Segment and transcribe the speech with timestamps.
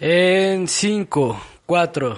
[0.00, 2.16] En 5, 4,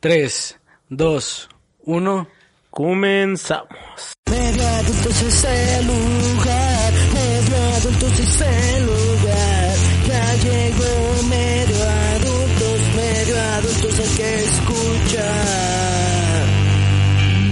[0.00, 1.48] 3, 2,
[1.84, 2.28] 1.
[2.68, 4.14] Comenzamos.
[4.28, 9.76] Medio adultos es el lugar, medio adultos es el lugar.
[10.08, 11.76] Ya llegó medio
[12.16, 15.28] adultos, medio adultos el que escucha.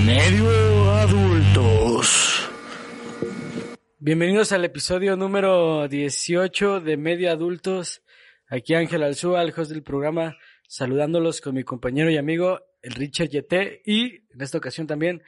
[0.04, 2.50] Medio adultos.
[4.00, 8.02] Bienvenidos al episodio número 18 de Medio Adultos.
[8.50, 10.36] Aquí Ángel Alzúa, el host del programa,
[10.66, 15.22] saludándolos con mi compañero y amigo, el Richard Yeté, y en esta ocasión también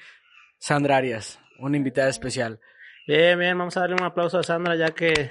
[0.59, 2.59] Sandra Arias, una invitada especial.
[3.07, 5.29] Bien, bien, vamos a darle un aplauso a Sandra ya que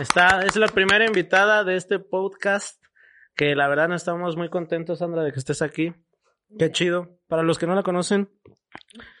[0.00, 2.82] está, es la primera invitada de este podcast,
[3.36, 5.92] que la verdad no estamos muy contentos, Sandra, de que estés aquí.
[6.58, 7.18] Qué chido.
[7.28, 8.30] Para los que no la conocen,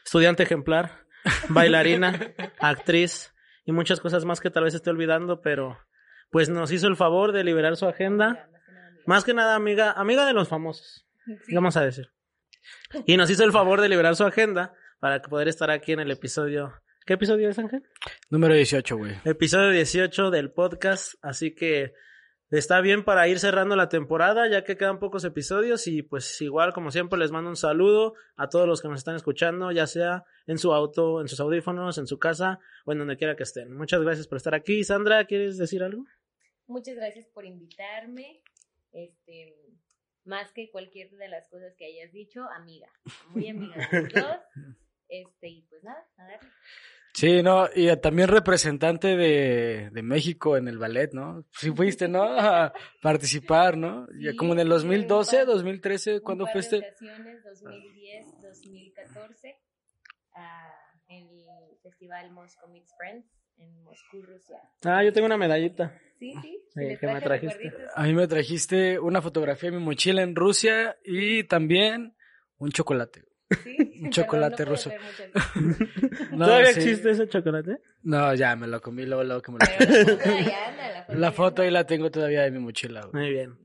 [0.02, 1.04] estudiante ejemplar,
[1.50, 2.18] bailarina,
[2.58, 3.34] actriz
[3.66, 5.78] y muchas cosas más que tal vez esté olvidando, pero
[6.34, 8.48] pues nos hizo el favor de liberar su agenda.
[9.06, 11.06] Más que nada, amiga, amiga de los famosos,
[11.52, 12.10] vamos a decir.
[13.06, 16.10] Y nos hizo el favor de liberar su agenda para poder estar aquí en el
[16.10, 16.72] episodio.
[17.06, 17.84] ¿Qué episodio es, Ángel?
[18.30, 19.12] Número 18, güey.
[19.24, 21.94] Episodio 18 del podcast, así que
[22.50, 26.72] está bien para ir cerrando la temporada, ya que quedan pocos episodios y pues igual
[26.72, 30.24] como siempre les mando un saludo a todos los que nos están escuchando, ya sea
[30.48, 33.72] en su auto, en sus audífonos, en su casa o en donde quiera que estén.
[33.72, 34.82] Muchas gracias por estar aquí.
[34.82, 36.04] Sandra, ¿quieres decir algo?
[36.66, 38.42] Muchas gracias por invitarme.
[38.92, 39.54] Este,
[40.24, 42.88] más que cualquier de las cosas que hayas dicho, amiga,
[43.30, 44.36] muy amiga de los dos.
[45.06, 46.48] Este, y pues nada, a darle.
[47.12, 51.44] Sí, no, y también representante de, de México en el ballet, ¿no?
[51.52, 52.22] Sí fuiste, ¿no?
[52.24, 54.08] A participar, ¿no?
[54.18, 56.78] Ya como en el sí, 2012, un par- 2013, ¿cuándo fuiste?
[56.78, 59.58] ocasiones, 2010, 2014,
[60.36, 60.74] ah,
[61.08, 63.26] en el festival Moscow Meets Friends
[63.58, 64.56] en Moscú, Rusia.
[64.84, 65.98] Ah, yo tengo una medallita.
[66.18, 67.72] Sí, sí, Sí, que me trajiste.
[67.94, 72.16] A mí me trajiste una fotografía de mi mochila en Rusia y también
[72.58, 73.24] un chocolate.
[73.62, 74.90] Sí, Un chocolate no ruso.
[76.32, 76.80] No, ¿Todavía sí.
[76.80, 77.78] existe ese chocolate?
[78.02, 82.10] No, ya me lo comí luego, luego que me lo la foto ahí la tengo
[82.10, 83.22] todavía de mi mochila, güey.
[83.22, 83.56] Muy bien.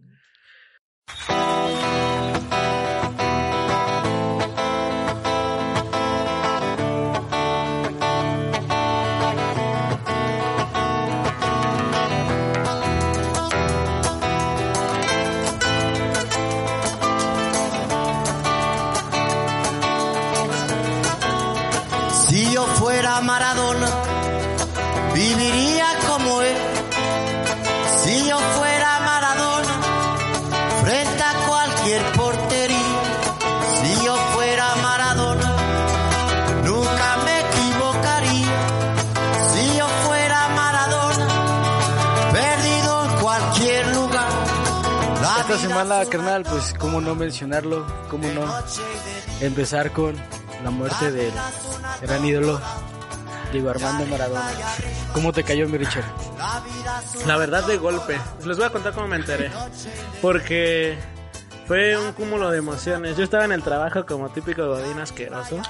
[45.70, 48.44] Semana, carnal, pues cómo no mencionarlo, cómo no
[49.42, 50.16] empezar con
[50.64, 51.32] la muerte del
[52.02, 52.60] gran ídolo
[53.52, 54.52] Diego Armando Maradona.
[55.14, 56.06] ¿Cómo te cayó mi Richard?
[57.28, 58.20] La verdad de golpe.
[58.46, 59.50] Les voy a contar cómo me enteré.
[60.22, 60.98] Porque
[61.68, 63.16] fue un cúmulo de emociones.
[63.18, 65.62] Yo estaba en el trabajo como típico godín asqueroso.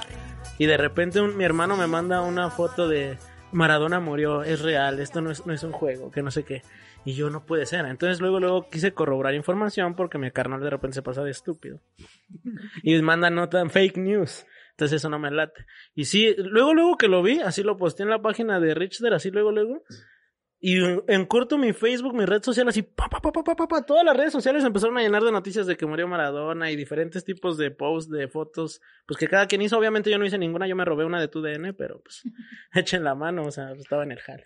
[0.58, 3.18] Y de repente un- mi hermano me manda una foto de
[3.52, 6.62] Maradona murió, es real, esto no es, no es un juego, que no sé qué.
[7.04, 7.86] Y yo no puede ser.
[7.86, 11.80] Entonces luego luego quise corroborar información porque mi carnal de repente se pasa de estúpido.
[12.82, 14.46] Y manda nota en fake news.
[14.72, 15.66] Entonces eso no me late.
[15.94, 19.12] Y sí, luego luego que lo vi, así lo posté en la página de Richter,
[19.12, 19.82] así luego luego.
[20.62, 20.76] Y
[21.06, 23.82] en, corto mi Facebook, mi red social, así, pa, pa, pa, pa, pa, pa, pa,
[23.82, 27.24] todas las redes sociales empezaron a llenar de noticias de que murió Maradona y diferentes
[27.24, 30.68] tipos de posts, de fotos, pues que cada quien hizo, obviamente yo no hice ninguna,
[30.68, 32.24] yo me robé una de tu DN, pero pues
[32.74, 34.44] echen la mano, o sea, estaba en el jale.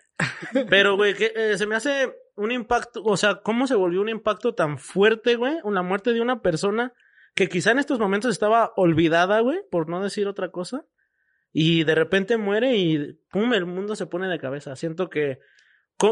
[0.69, 4.07] Pero, güey, que eh, se me hace un impacto, o sea, ¿cómo se volvió un
[4.07, 5.57] impacto tan fuerte, güey?
[5.65, 6.93] La muerte de una persona
[7.33, 10.85] que quizá en estos momentos estaba olvidada, güey, por no decir otra cosa,
[11.51, 14.77] y de repente muere y, pum, el mundo se pone de cabeza.
[14.77, 15.39] Siento que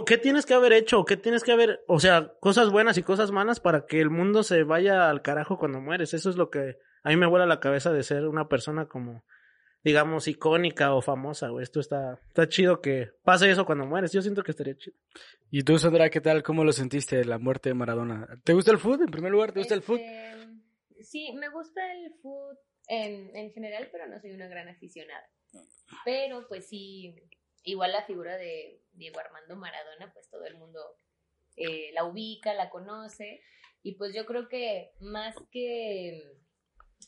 [0.06, 1.06] ¿Qué tienes que haber hecho?
[1.06, 4.44] ¿Qué tienes que haber, o sea, cosas buenas y cosas malas para que el mundo
[4.44, 6.14] se vaya al carajo cuando mueres?
[6.14, 9.24] Eso es lo que a mí me vuela la cabeza de ser una persona como
[9.84, 11.64] digamos, icónica o famosa, güey.
[11.64, 14.14] Esto está, está chido que pase eso cuando mueres.
[14.14, 14.96] Yo siento que estaría chido.
[15.52, 16.42] ¿Y tú, Sandra, qué tal?
[16.42, 18.28] ¿Cómo lo sentiste, la muerte de Maradona?
[18.46, 19.52] ¿Te gusta el fútbol, en primer lugar?
[19.52, 20.00] ¿Te gusta el fútbol?
[20.00, 20.34] Este,
[21.04, 22.58] Sí, me gusta el fútbol
[22.88, 25.28] en, en general, pero no soy una gran aficionada.
[26.06, 27.14] Pero pues sí,
[27.64, 30.80] igual la figura de Diego Armando Maradona, pues todo el mundo
[31.56, 33.42] eh, la ubica, la conoce.
[33.82, 36.38] Y pues yo creo que más que,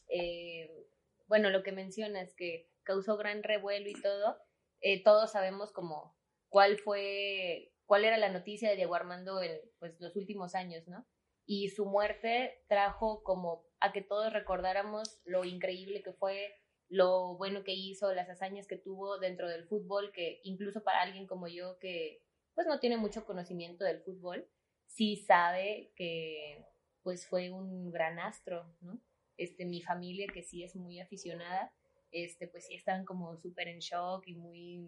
[0.10, 0.88] eh,
[1.28, 4.38] bueno, lo que mencionas, que causó gran revuelo y todo,
[4.82, 6.16] eh, todos sabemos como
[6.50, 11.08] cuál fue, cuál era la noticia de Diego Armando en pues, los últimos años, ¿no?
[11.46, 16.56] Y su muerte trajo como a que todos recordáramos lo increíble que fue,
[16.90, 21.28] lo bueno que hizo, las hazañas que tuvo dentro del fútbol, que incluso para alguien
[21.28, 22.22] como yo que
[22.54, 24.48] pues no tiene mucho conocimiento del fútbol,
[24.86, 26.66] sí sabe que
[27.04, 29.00] pues fue un gran astro, ¿no?
[29.38, 31.72] Este, mi familia que sí es muy aficionada,
[32.12, 34.88] este, pues sí están como súper en shock y muy,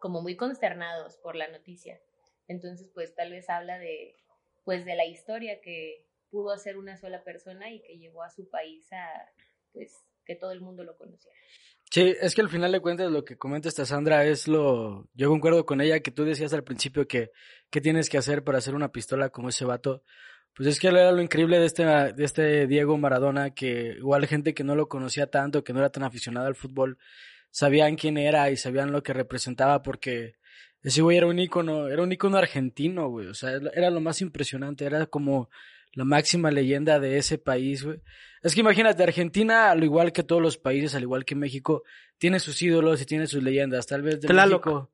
[0.00, 2.00] como muy consternados por la noticia.
[2.46, 4.14] Entonces, pues tal vez habla de,
[4.64, 8.48] pues de la historia que pudo hacer una sola persona y que llevó a su
[8.48, 9.32] país a,
[9.72, 11.36] pues, que todo el mundo lo conociera.
[11.90, 15.08] Sí, es que al final de cuentas lo que comenta esta Sandra es lo...
[15.14, 17.30] Yo concuerdo con ella que tú decías al principio que
[17.70, 20.02] qué tienes que hacer para hacer una pistola como ese vato.
[20.52, 24.52] Pues es que era lo increíble de este, de este Diego Maradona, que igual gente
[24.52, 26.98] que no lo conocía tanto, que no era tan aficionado al fútbol,
[27.50, 30.36] sabían quién era y sabían lo que representaba porque
[30.82, 33.28] ese güey era un ícono, era un ícono argentino, güey.
[33.28, 35.50] O sea, era lo más impresionante, era como
[35.96, 37.98] la máxima leyenda de ese país, güey.
[38.42, 41.82] Es que imagínate, Argentina, al igual que todos los países, al igual que México,
[42.18, 43.86] tiene sus ídolos y tiene sus leyendas.
[43.86, 44.66] Tal vez de Tlaloc.
[44.66, 44.92] México,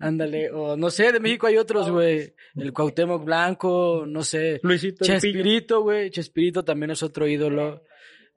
[0.00, 2.34] ándale, o no sé, de México hay otros, güey.
[2.56, 4.58] El Cuauhtémoc Blanco, no sé.
[4.64, 5.04] Luisito.
[5.04, 6.10] Chespirito, güey.
[6.10, 7.84] Chespirito también es otro ídolo.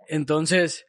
[0.08, 0.86] Entonces,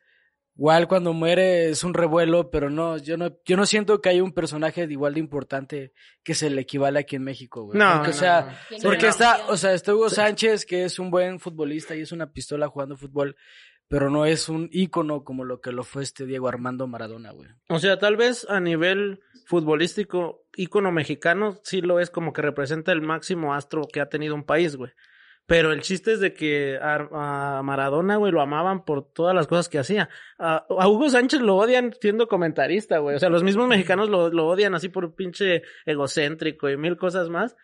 [0.57, 4.23] igual cuando muere es un revuelo, pero no, yo no, yo no siento que haya
[4.23, 5.93] un personaje de igual de importante
[6.23, 7.79] que se le equivale aquí en México, güey.
[7.79, 8.53] No, Porque, o no, sea, no.
[8.69, 9.11] ¿Quién porque no?
[9.11, 12.69] está, o sea, está Hugo Sánchez, que es un buen futbolista y es una pistola
[12.69, 13.37] jugando fútbol,
[13.89, 17.51] pero no es un ícono como lo que lo fue este Diego Armando Maradona, güey.
[17.69, 22.93] O sea, tal vez a nivel futbolístico, ícono mexicano, sí lo es como que representa
[22.93, 24.93] el máximo astro que ha tenido un país, güey.
[25.47, 29.47] Pero el chiste es de que a, a Maradona, güey, lo amaban por todas las
[29.47, 30.09] cosas que hacía.
[30.39, 33.17] A, a Hugo Sánchez lo odian siendo comentarista, güey.
[33.17, 37.29] O sea, los mismos mexicanos lo, lo odian así por pinche egocéntrico y mil cosas
[37.29, 37.57] más.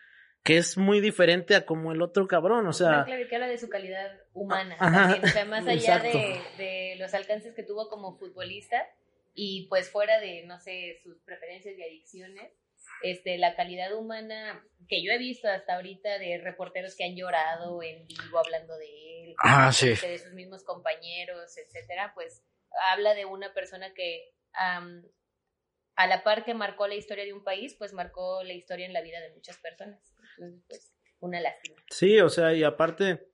[0.43, 3.01] Que es muy diferente a como el otro cabrón, o sea.
[3.01, 7.61] Habla de su calidad humana Ajá, también, o sea, más allá de los alcances que
[7.61, 8.87] tuvo como futbolista
[9.33, 12.51] y pues fuera de, no sé, sus preferencias y adicciones,
[13.03, 17.81] este, la calidad humana que yo he visto hasta ahorita de reporteros que han llorado
[17.81, 19.89] en vivo hablando de él, Ah, sí.
[19.89, 22.43] este, de sus mismos compañeros, etcétera, pues
[22.91, 27.75] habla de una persona que a la par que marcó la historia de un país,
[27.77, 30.13] pues marcó la historia en la vida de muchas personas.
[30.37, 31.75] Entonces, pues, una lástima.
[31.89, 33.27] Sí, o sea, y aparte,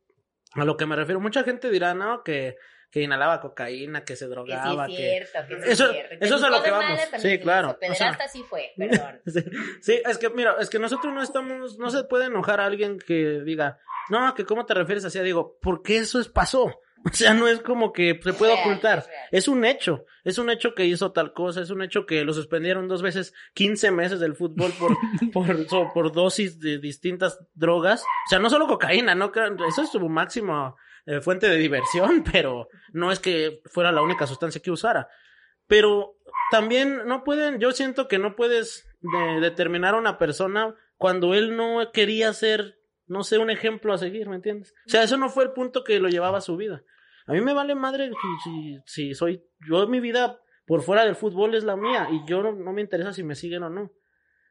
[0.54, 2.58] a lo que me refiero, mucha gente dirá, no, que,
[2.90, 4.98] que inhalaba cocaína, que se Que sí drogaba, es que...
[5.28, 6.26] cierto, que sí Eso- es cierto.
[6.26, 7.00] eso es a lo que vamos.
[7.18, 9.22] Sí, claro, o sea- Pederasta sí fue, perdón.
[9.26, 9.44] Sí,
[9.82, 12.98] sí, es que mira, es que nosotros no estamos, no se puede enojar a alguien
[13.00, 13.80] que diga,
[14.10, 16.80] no, que cómo te refieres así, digo, porque eso es pasó.
[17.06, 18.98] O sea, no es como que se puede real, ocultar.
[18.98, 19.28] es real.
[19.32, 20.06] Es un hecho.
[20.26, 21.62] Es un hecho que hizo tal cosa.
[21.62, 24.98] Es un hecho que lo suspendieron dos veces 15 meses del fútbol por,
[25.32, 28.02] por, so- por dosis de distintas drogas.
[28.02, 29.32] O sea, no solo cocaína, no
[29.70, 30.76] eso es su máxima
[31.08, 35.10] eh, fuente de diversión, pero no es que fuera la única sustancia que usara.
[35.66, 36.16] Pero
[36.52, 41.58] también no pueden, yo siento que no puedes de- determinar a una persona cuando él
[41.58, 44.74] no quería ser, no sé, un ejemplo a seguir, ¿me entiendes?
[44.86, 46.84] O sea, eso no fue el punto que lo llevaba a su vida.
[47.26, 48.12] A mí me vale madre
[48.86, 52.54] si, soy, yo mi vida por fuera del fútbol es la mía y yo no,
[52.54, 53.92] no me interesa si me siguen o no.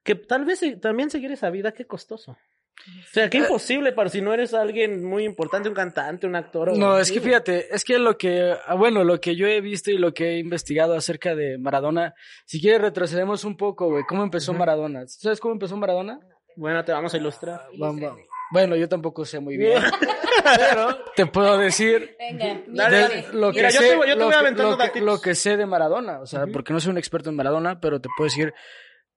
[0.05, 2.37] Que tal vez también seguir esa vida, qué costoso.
[2.79, 6.69] O sea, qué imposible para si no eres alguien muy importante, un cantante, un actor.
[6.71, 9.61] o No, es que fíjate, es que lo que, ah, bueno, lo que yo he
[9.61, 12.15] visto y lo que he investigado acerca de Maradona,
[12.45, 14.53] si quieres retrocedemos un poco, güey, ¿cómo empezó.
[14.53, 15.05] Maradona?
[15.07, 16.21] ¿Sabes cómo empezó Maradona?
[16.55, 17.63] Bueno, te vamos a ilustrar.
[17.79, 18.21] Vamos, vamos.
[18.53, 19.83] Bueno, yo tampoco sé muy bien,
[20.59, 23.27] pero te puedo decir Venga, Dale, de- dale.
[23.33, 24.83] lo que Mira, yo sé, te voy- yo te lo voy que- aventando lo que,
[24.85, 25.07] datitos.
[25.07, 28.01] lo que sé de Maradona, o sea, porque no soy un experto en Maradona, pero
[28.01, 28.55] te puedo decir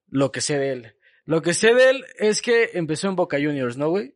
[0.08, 0.96] lo que sé de él.
[1.30, 4.16] Lo que sé de él es que empezó en Boca Juniors, ¿no, güey?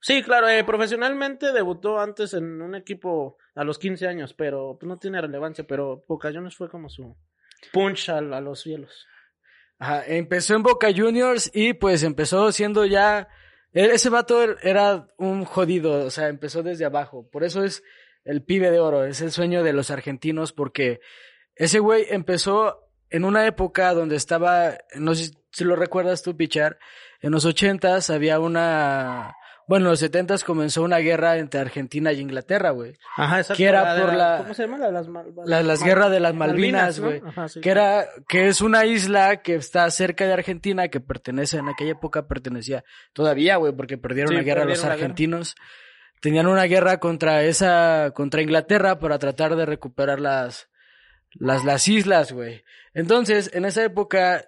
[0.00, 4.88] Sí, claro, eh, profesionalmente debutó antes en un equipo a los 15 años, pero pues,
[4.88, 7.16] no tiene relevancia, pero Boca Juniors fue como su
[7.70, 9.06] punch al- a, los cielos.
[9.78, 13.28] Ajá, empezó en Boca Juniors y pues empezó siendo ya...
[13.74, 17.28] e- Ese vato er- era un jodido, o sea, empezó desde abajo.
[17.30, 17.82] Por eso es
[18.24, 21.00] el pibe de oro, es el sueño de los argentinos porque
[21.56, 26.78] ese güey empezó en una época donde estaba, no sé si lo recuerdas tú, Pichar,
[27.20, 29.34] en los ochentas había una,
[29.66, 32.98] bueno, en los setentas comenzó una guerra entre Argentina y Inglaterra, güey.
[33.16, 33.56] Ajá, exacto.
[33.56, 34.78] Que era de por la- ¿Cómo se llama?
[34.78, 37.06] La de las, mal- La- las guerras de las Malvinas, ¿no?
[37.06, 37.22] güey.
[37.24, 37.60] Ajá, sí.
[37.60, 41.92] Que era, que es una isla que está cerca de Argentina, que pertenece, en aquella
[41.92, 42.84] época pertenecía
[43.14, 44.94] todavía, güey, porque perdieron Sí, la guerra los la guerra.
[44.94, 45.54] argentinos.
[46.20, 50.68] Tenían una guerra contra esa, contra Inglaterra para tratar de recuperar las,
[51.34, 52.62] las, las islas, güey.
[52.94, 54.44] Entonces, en esa época,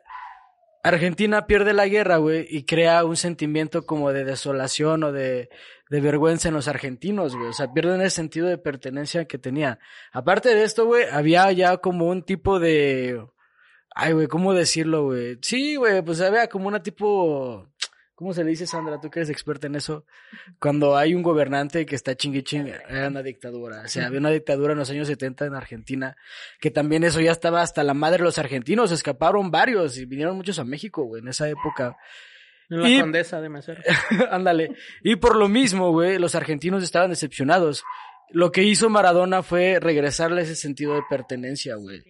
[0.89, 5.49] Argentina pierde la guerra, güey, y crea un sentimiento como de desolación o de,
[5.91, 7.49] de vergüenza en los argentinos, güey.
[7.49, 9.79] O sea, pierden el sentido de pertenencia que tenían.
[10.13, 13.25] Aparte de esto, güey, había ya como un tipo de...
[13.95, 15.39] Ay, güey, ¿cómo decirlo, güey?
[15.43, 17.69] Sí, güey, pues había como una tipo...
[18.17, 18.99] ¿Cómo se le dice, Sandra?
[18.99, 20.07] Tú que eres experta en eso.
[20.59, 23.83] Cuando hay un gobernante que está chingui chingui, era una dictadura.
[23.85, 26.17] O sea, había una dictadura en los años 70 en Argentina,
[26.59, 28.91] que también eso ya estaba hasta la madre de los argentinos.
[28.91, 31.97] Escaparon varios y vinieron muchos a México, güey, en esa época.
[32.69, 33.83] La Y- condesa de Mesero.
[34.31, 34.75] Ándale.
[35.03, 37.85] Y por lo mismo, güey, los argentinos estaban decepcionados.
[38.31, 42.03] Lo que hizo Maradona fue regresarle ese sentido de pertenencia, güey.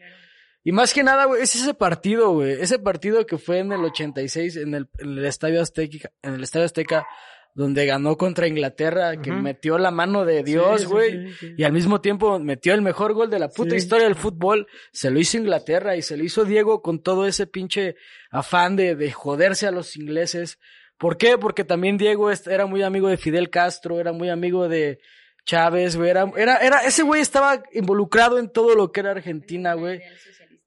[0.68, 2.61] Y más que nada, güey, es ese partido, güey.
[2.61, 6.42] Ese partido que fue en el 86 en el, en el Estadio Azteca, en el
[6.42, 7.06] Estadio Azteca,
[7.54, 11.11] donde ganó contra Inglaterra, que metió la mano de Dios, Sí, sí, güey.
[11.28, 11.54] sí, sí.
[11.56, 13.76] Y al mismo tiempo metió el mejor gol de la puta Sí.
[13.76, 14.66] historia del fútbol.
[14.92, 17.94] Se lo hizo Inglaterra y se lo hizo Diego con todo ese pinche
[18.32, 20.58] afán de, de joderse a los ingleses.
[20.99, 21.38] ¿Por qué?
[21.38, 24.99] Porque también Diego era muy amigo de Fidel Castro, era muy amigo de
[25.44, 26.11] Chávez, güey.
[26.11, 30.02] Era, era, era, ese güey estaba involucrado en todo lo que era Argentina, güey.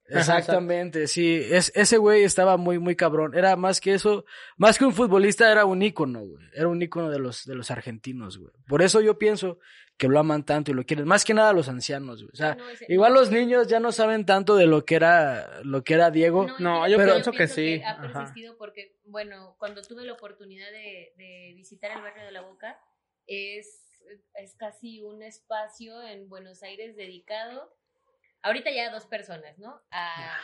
[0.09, 1.35] Exactamente, sí.
[1.51, 3.35] Es, ese güey estaba muy, muy cabrón.
[3.35, 4.25] Era más que eso,
[4.57, 6.45] más que un futbolista, era un ícono, güey.
[6.53, 8.51] Era un ícono de los, de los argentinos, güey.
[8.67, 9.59] Por eso yo pienso
[9.97, 11.05] que lo aman tanto y lo quieren.
[11.05, 12.31] Más que nada los ancianos, güey.
[12.33, 14.95] O sea, No, ese- igual no, los niños ya no saben tanto de lo que
[14.95, 16.47] era, lo que era Diego.
[16.59, 18.13] No, yo fíjate, pienso que sí, ha ajá.
[18.13, 22.79] persistido porque, bueno, cuando tuve la oportunidad de, de visitar el barrio de la Boca,
[23.27, 23.83] es,
[24.35, 27.75] es casi un espacio en Buenos Aires dedicado,
[28.41, 29.81] ahorita ya dos personas, ¿no?
[29.91, 30.37] A,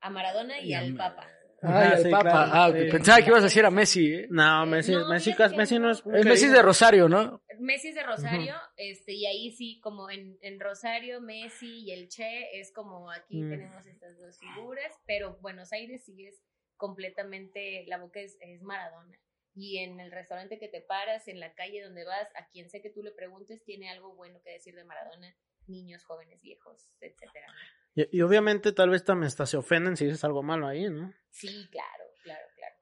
[0.00, 1.28] a Maradona y al Papa.
[1.62, 2.22] Ay, al sí, Papa.
[2.30, 2.90] claro, ah, sí.
[2.90, 4.26] Pensaba que ibas a decir a Messi, ¿eh?
[4.30, 6.04] No, Messi, No, Messi, que Messi no es.
[6.04, 7.42] un Es Messi de Rosario, ¿no?
[7.58, 12.08] Messi es de Rosario, este, y ahí sí, como en, en Rosario, Messi y el
[12.08, 13.50] Che, es como aquí Mm.
[13.50, 16.42] tenemos estas dos figuras, pero Buenos Aires sí es
[16.76, 19.18] completamente, la boca es, es Maradona.
[19.54, 22.82] Y en el restaurante que te paras, en la calle donde vas, a quien sé
[22.82, 25.34] que tú le preguntes, tiene algo bueno que decir de Maradona,
[25.68, 27.46] niños, jóvenes, viejos, etcétera.
[27.94, 31.12] Y, y obviamente tal vez también hasta se ofenden si dices algo malo ahí, ¿no?
[31.30, 32.76] Sí, claro, claro, claro.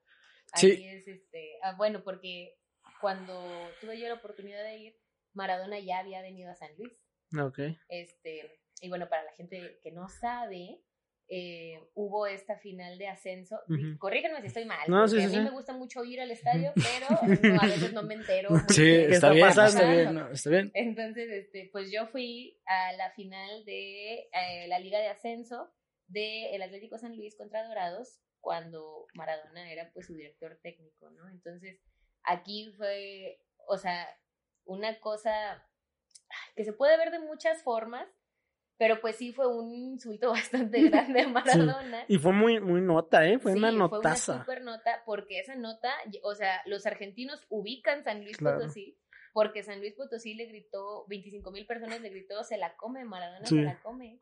[0.54, 0.70] Sí.
[0.72, 2.58] Ahí es este, ah, bueno, porque
[3.00, 3.42] cuando
[3.80, 5.00] tuve yo la oportunidad de ir,
[5.32, 6.92] Maradona ya había venido a San Luis.
[7.38, 7.58] Ok.
[7.88, 10.80] Este, y bueno, para la gente que no sabe,
[11.28, 13.60] eh, hubo esta final de ascenso.
[13.66, 13.98] Di- Ujú.
[13.98, 14.88] Corríjanme si estoy mal.
[14.88, 15.40] No, sí, sí, a mí sí.
[15.40, 17.06] me gusta mucho ir al estadio, pero
[17.54, 18.50] no, a veces no me entero.
[18.68, 20.70] Sí, está bien, está bien, no, está bien.
[20.74, 25.72] Entonces, este, pues yo fui a la final de eh, la Liga de Ascenso
[26.06, 31.28] del Atlético San Luis contra Dorados cuando Maradona era pues su director técnico, ¿no?
[31.30, 31.80] Entonces,
[32.24, 34.06] aquí fue, o sea,
[34.66, 35.66] una cosa
[36.54, 38.06] que se puede ver de muchas formas,
[38.76, 40.30] pero pues sí fue un insulto
[40.72, 42.04] bastante grande a Maradona.
[42.08, 43.38] Y fue muy, muy nota, ¿eh?
[43.38, 44.32] Fue Sí, una Fue notaza.
[44.34, 48.58] una super nota porque esa nota, o sea, los argentinos ubican San Luis Claro.
[48.58, 48.98] Potosí
[49.32, 53.44] porque San Luis Potosí le gritó, 25 mil personas le gritó, se la come, Maradona
[53.44, 53.56] Sí.
[53.56, 54.20] se la come.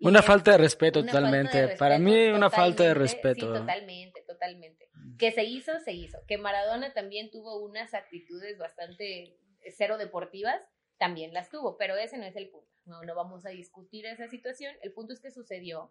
[0.00, 1.66] Y Una es falta de respeto totalmente.
[1.68, 3.46] de Para mí, una falta de respeto.
[3.46, 4.90] Sí, totalmente, totalmente.
[5.18, 6.18] Que se hizo, se hizo.
[6.26, 9.36] Que Maradona también tuvo unas actitudes bastante
[9.76, 10.60] cero deportivas,
[11.00, 12.68] también las tuvo, pero ese no es el punto.
[12.84, 14.74] No, no vamos a discutir esa situación.
[14.82, 15.90] El punto es que sucedió.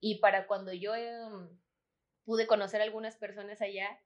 [0.00, 1.48] Y para cuando yo em,
[2.24, 4.00] pude conocer a algunas personas allá,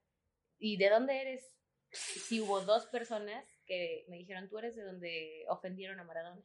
[0.59, 1.55] ¿y de dónde eres?
[1.91, 6.41] Sí hubo dos personas que me dijeron, tú eres de donde ofendieron a Maradona.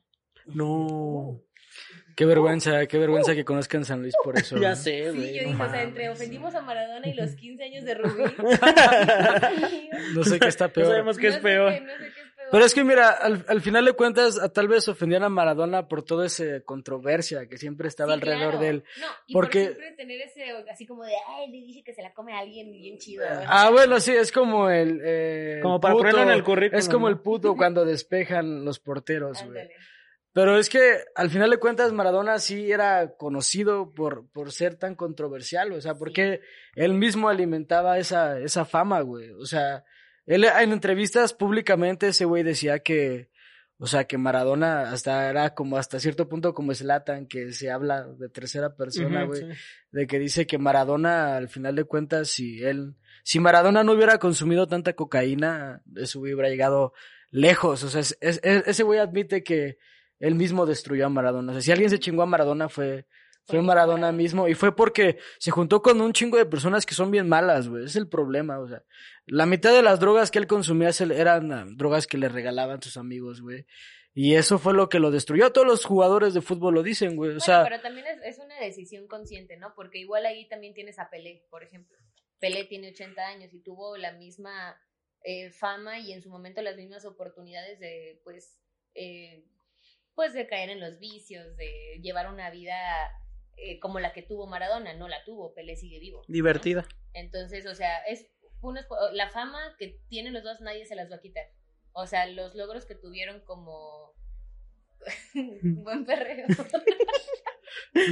[0.46, 1.40] No.
[2.16, 4.56] Qué vergüenza, qué vergüenza que conozcan San Luis por eso.
[4.60, 4.76] Ya ¿no?
[4.76, 5.34] sé, Sí, güey.
[5.34, 8.22] yo no dije, o sea, entre ofendimos a Maradona y los 15 años de Rubí.
[10.14, 10.86] No sé qué está No peor.
[10.88, 11.72] sabemos qué No es sé peor.
[11.72, 12.27] qué- no sé qué es peor.
[12.50, 15.86] Pero es que mira, al, al final de cuentas, a- tal vez ofendían a Maradona
[15.88, 18.58] por toda esa controversia que siempre estaba Sí, alrededor claro.
[18.60, 18.84] de él.
[19.00, 22.02] No, y Porque- por siempre tener ese, así como de, ay, le dije que se
[22.02, 23.24] la come a alguien bien chido.
[23.46, 25.00] Ah, bueno, sí, es como el.
[25.04, 26.02] eh, Como para puto.
[26.02, 27.14] ponerlo en el currículum, Es como ¿no?
[27.14, 29.68] el puto cuando despejan los porteros, güey.
[30.34, 34.94] Pero es que al final de cuentas Maradona sí era conocido por, por ser tan
[34.94, 36.40] controversial, o sea, porque
[36.76, 39.30] él mismo alimentaba esa, esa fama, güey.
[39.30, 39.84] O sea,
[40.28, 43.30] él en entrevistas públicamente ese güey decía que,
[43.80, 48.08] O sea, que Maradona hasta era como hasta cierto punto como Zlatan, que se habla
[48.08, 49.40] de tercera persona, güey.
[49.42, 49.46] sí.
[49.92, 54.18] De que dice que Maradona, al final de cuentas, si él, si Maradona no hubiera
[54.18, 56.92] consumido tanta cocaína, eso hubiera llegado
[57.30, 57.84] lejos.
[57.84, 59.78] O sea, es- es- es- ese güey admite que
[60.18, 61.52] él mismo destruyó a Maradona.
[61.52, 63.06] O sea, si alguien se chingó a Maradona fue,
[63.48, 64.46] fue Fue Maradona mismo.
[64.46, 67.84] Y fue porque se juntó con un chingo de personas que son bien malas, güey.
[67.84, 68.84] Es el problema, o sea.
[69.26, 72.96] La mitad de las drogas que él consumía eran ah, drogas que le regalaban sus
[72.96, 73.66] amigos, güey.
[74.14, 75.52] Y eso fue lo que lo destruyó.
[75.52, 77.30] Todos los jugadores de fútbol lo dicen, güey.
[77.30, 79.74] O Bueno, sea, pero también es, es una decisión consciente, ¿no?
[79.74, 81.96] Porque igual ahí también tienes a Pelé, por ejemplo.
[82.38, 84.76] Pelé tiene 80 años y tuvo la misma
[85.22, 88.60] eh, fama y en su momento las mismas oportunidades de, pues,
[88.94, 89.44] eh,
[90.14, 92.74] pues de caer en los vicios, de llevar una vida
[93.60, 94.94] eh, como la que tuvo Maradona.
[94.94, 96.22] No la tuvo, Pelé sigue vivo.
[96.26, 96.32] ¿no?
[96.32, 96.86] Divertida.
[97.14, 98.26] Entonces, o sea, es-
[99.12, 101.44] la fama que tienen los dos nadie se las va a quitar.
[101.92, 104.12] O sea, los logros que tuvieron como
[105.62, 106.46] buen perreo.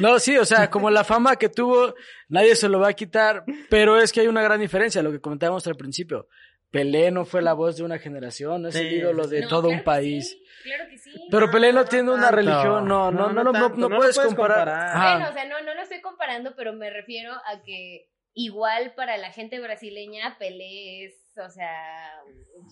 [0.01, 1.95] No, sí, o sea, como la fama que tuvo,
[2.29, 5.21] nadie se lo va a quitar, pero es que hay una gran diferencia, lo que
[5.21, 6.29] comentábamos al principio.
[6.77, 9.49] Pelé no fue la voz de una generación, es el Sí, ídolo sí, de No,
[9.49, 10.31] todo claro un que país.
[10.31, 11.11] sí, claro que sí.
[11.31, 12.37] Pero Pelé no No, tiene no una tanto.
[12.37, 15.17] religión, no, no, No, no, no no, no, no no puedes comparar.
[15.17, 19.17] Bueno, o sea, no, no lo estoy comparando, pero me refiero a que igual para
[19.17, 22.13] la gente brasileña Pelé es, o sea,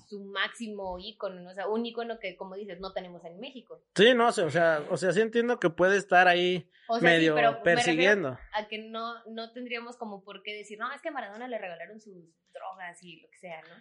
[0.09, 1.51] su máximo ícono, ¿no?
[1.51, 3.83] o sea, un ícono que, como dices, no tenemos en México.
[3.95, 7.05] Sí, no o sea, o sea, sí entiendo que puede estar ahí O sea, sí,
[7.17, 8.39] medio pero me refiero persiguiendo.
[8.53, 11.59] a que no, no tendríamos como por qué decir, no, es que a Maradona le
[11.59, 12.15] regalaron sus
[12.53, 13.75] drogas y lo que sea, ¿no?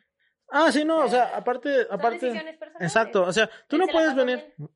[0.50, 4.16] Ah, sí, no, o sea, aparte, Son aparte, exacto, o sea, tú no se puedes
[4.16, 4.70] venir, bien.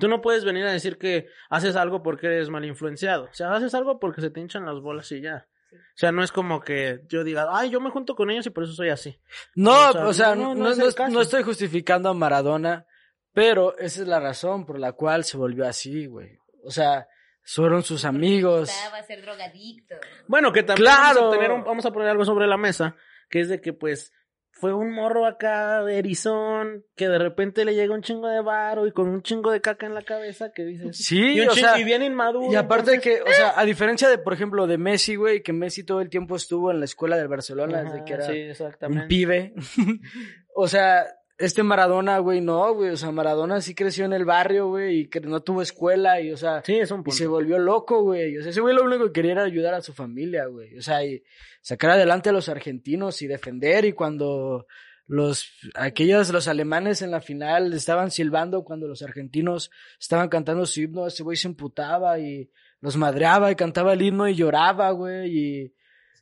[0.00, 3.52] tú no puedes venir a decir que haces algo porque eres mal influenciado, o sea,
[3.54, 5.46] haces algo porque se te hinchan las bolas y ya.
[5.68, 5.76] Sí.
[5.76, 8.50] O sea, no es como que yo diga, ay, yo me junto con ellos y
[8.50, 9.20] por eso soy así.
[9.56, 11.12] No, O sea, o sea, no, no, no no, es el no- caso.
[11.12, 12.86] no estoy justificando a Maradona,
[13.32, 16.38] pero esa es la razón por la cual se volvió así, güey.
[16.64, 17.08] O sea,
[17.42, 18.68] fueron sus amigos.
[18.70, 19.96] Estaba a ser drogadicto.
[20.28, 21.20] Bueno, que también Claro.
[21.22, 22.94] vamos, a tener un- vamos a poner algo sobre la mesa,
[23.28, 24.12] que es de que pues
[24.58, 28.86] fue un morro acá de erizón, que de repente le llega un chingo de varo
[28.86, 30.96] y con un chingo de caca en la cabeza que dices...
[30.96, 32.50] Sí, y, un o chingo- sea, y bien inmaduro.
[32.50, 35.52] Y aparte entonces- que, o sea, a diferencia de, por ejemplo, de Messi, güey, que
[35.52, 39.06] Messi todo el tiempo estuvo en la escuela del Barcelona desde que era sí, un
[39.08, 39.52] pibe.
[40.54, 41.04] o sea,
[41.38, 45.08] este Maradona, güey, no, güey, o sea, Maradona sí creció en el barrio, güey, y
[45.08, 48.38] que no tuvo escuela y, o sea, Sí, es un y se volvió loco, güey.
[48.38, 50.78] O sea, ese güey lo único que quería era ayudar a su familia, güey.
[50.78, 51.22] O sea, y
[51.60, 54.66] sacar adelante a los argentinos y defender y cuando
[55.08, 59.70] los aquellos los alemanes en la final estaban silbando cuando los argentinos
[60.00, 64.28] estaban cantando su himno, ese güey se emputaba y los madreaba y cantaba el himno
[64.28, 65.74] y lloraba, güey, y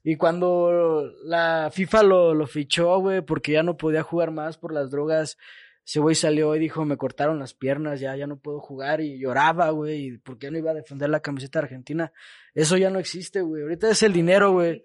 [0.05, 4.73] y cuando la FIFA lo, lo fichó, güey, porque ya no podía jugar más por
[4.73, 5.39] las drogas,
[5.87, 9.19] ese güey salió y dijo, me cortaron las piernas, ya, ya no puedo jugar, y
[9.19, 12.13] lloraba, güey, y ¿por qué no iba a defender la camiseta argentina?
[12.55, 14.83] Eso ya no existe, güey, ahorita es el dinero, güey.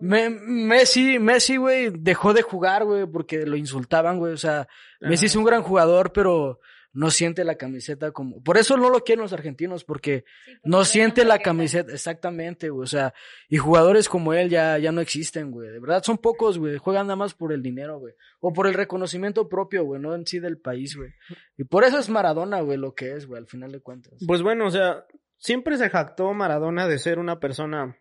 [0.00, 4.66] Me- Messi, Messi, güey, dejó de jugar, güey, porque lo insultaban, güey, o sea,
[5.00, 6.60] Messi es un gran jugador, pero
[6.92, 8.42] no siente la camiseta como...
[8.42, 10.24] Por eso no lo quieren los argentinos, porque
[10.64, 12.84] no siente la camiseta, exactamente, güey.
[12.84, 13.14] O sea,
[13.48, 15.70] y jugadores como él ya, ya no existen, güey.
[15.70, 16.78] De verdad, son pocos, güey.
[16.78, 18.14] Juegan nada más por el dinero, güey.
[18.40, 21.10] O por el reconocimiento propio, güey, no en sí del país, güey.
[21.56, 24.14] Y por eso es Maradona, güey, lo que es, güey, al final de cuentas.
[24.26, 27.96] Pues bueno, o sea, siempre se jactó Maradona de ser una persona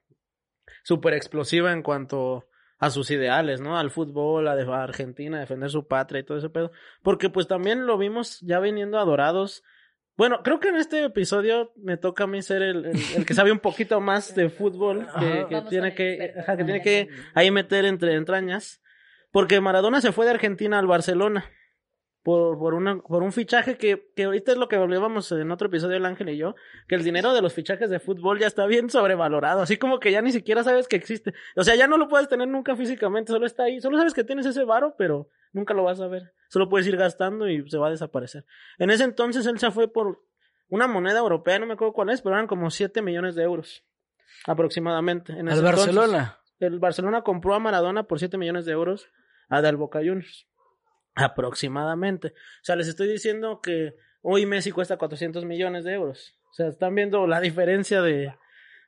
[0.83, 2.47] súper explosiva en cuanto
[2.79, 3.77] a sus ideales, ¿no?
[3.77, 6.71] Al fútbol, a, de- a Argentina, a defender su patria y todo ese pedo.
[7.03, 9.63] Porque pues también lo vimos ya viniendo adorados.
[10.17, 13.33] Bueno, creo que en este episodio me toca a mí ser el, el- el que
[13.33, 15.07] sabe un poquito más de fútbol,
[15.49, 18.81] que, tiene que, ajá, que tiene que ahí meter entre entrañas.
[19.31, 21.45] Porque Maradona se fue de Argentina al Barcelona
[22.23, 25.67] por, por, una, por un fichaje que, que ahorita es lo que hablábamos en otro
[25.67, 26.55] episodio el Ángel y yo,
[26.87, 30.11] que el dinero de los fichajes de fútbol ya está bien sobrevalorado, así como que
[30.11, 31.33] ya ni siquiera sabes que existe.
[31.55, 34.23] O sea, ya no lo puedes tener nunca físicamente, solo está ahí, solo sabes que
[34.23, 36.33] tienes ese varo, pero nunca lo vas a ver.
[36.49, 38.45] Solo puedes ir gastando y se va a desaparecer.
[38.77, 40.21] En ese entonces él se fue por
[40.67, 43.85] una moneda europea, no me acuerdo cuál es, pero eran como 7 millones de euros
[44.45, 45.33] aproximadamente.
[45.33, 45.63] En Al entonces.
[45.63, 46.39] Barcelona.
[46.59, 49.07] El Barcelona compró a Maradona por 7 millones de euros
[49.47, 50.47] a Del Boca Juniors.
[51.19, 52.29] Aproximadamente.
[52.29, 56.39] O sea, les estoy diciendo que hoy Messi cuesta 400 millones de euros.
[56.49, 58.33] O sea, están viendo la diferencia de,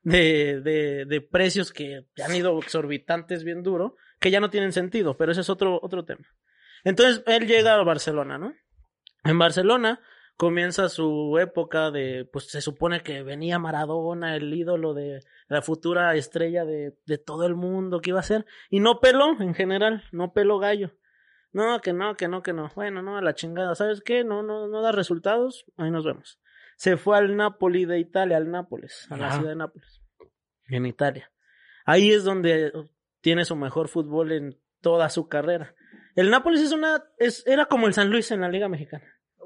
[0.03, 5.17] de, de, de precios que han ido exorbitantes bien duro, que ya no tienen sentido,
[5.17, 6.27] pero ese es otro, otro tema.
[6.83, 8.53] Entonces, él llega a Barcelona, ¿no?
[9.23, 9.99] En Barcelona
[10.37, 16.15] comienza su época de, pues se supone que venía Maradona, el ídolo de la futura
[16.15, 20.03] estrella de, de todo el mundo que iba a ser, y no peló en general,
[20.11, 20.93] no peló gallo.
[21.53, 22.71] No, que no, que no, que no.
[22.75, 23.75] Bueno, no, a la chingada.
[23.75, 24.23] ¿Sabes qué?
[24.23, 25.65] No, no, no da resultados.
[25.77, 26.39] Ahí nos vemos.
[26.77, 30.01] Se fue al Napoli de Italia, al Nápoles, a la ciudad de Nápoles,
[30.69, 31.31] en Italia.
[31.85, 32.71] Ahí es donde
[33.21, 35.75] tiene su mejor fútbol en toda su carrera.
[36.15, 39.05] El Nápoles es una, es, era como el San Luis en la Liga Mexicana.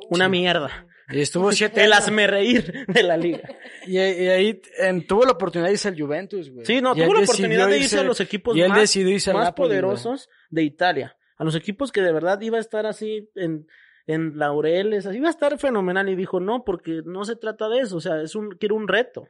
[0.10, 0.88] Una mierda.
[1.10, 2.06] Y estuvo siete El años.
[2.08, 3.42] hazme reír de la liga.
[3.88, 6.66] Y, y ahí en- tuvo la oportunidad de irse al Juventus, güey.
[6.66, 8.98] Sí, no, Y tuvo la oportunidad de irse a los equipos más,
[9.34, 11.16] más poderosos de Italia.
[11.38, 13.68] A los equipos que de verdad iba a estar así en,
[14.08, 16.08] en laureles, así iba a estar fenomenal.
[16.10, 17.98] Y dijo, no, porque no se trata de eso.
[17.98, 19.28] O sea, es un, quiero un reto.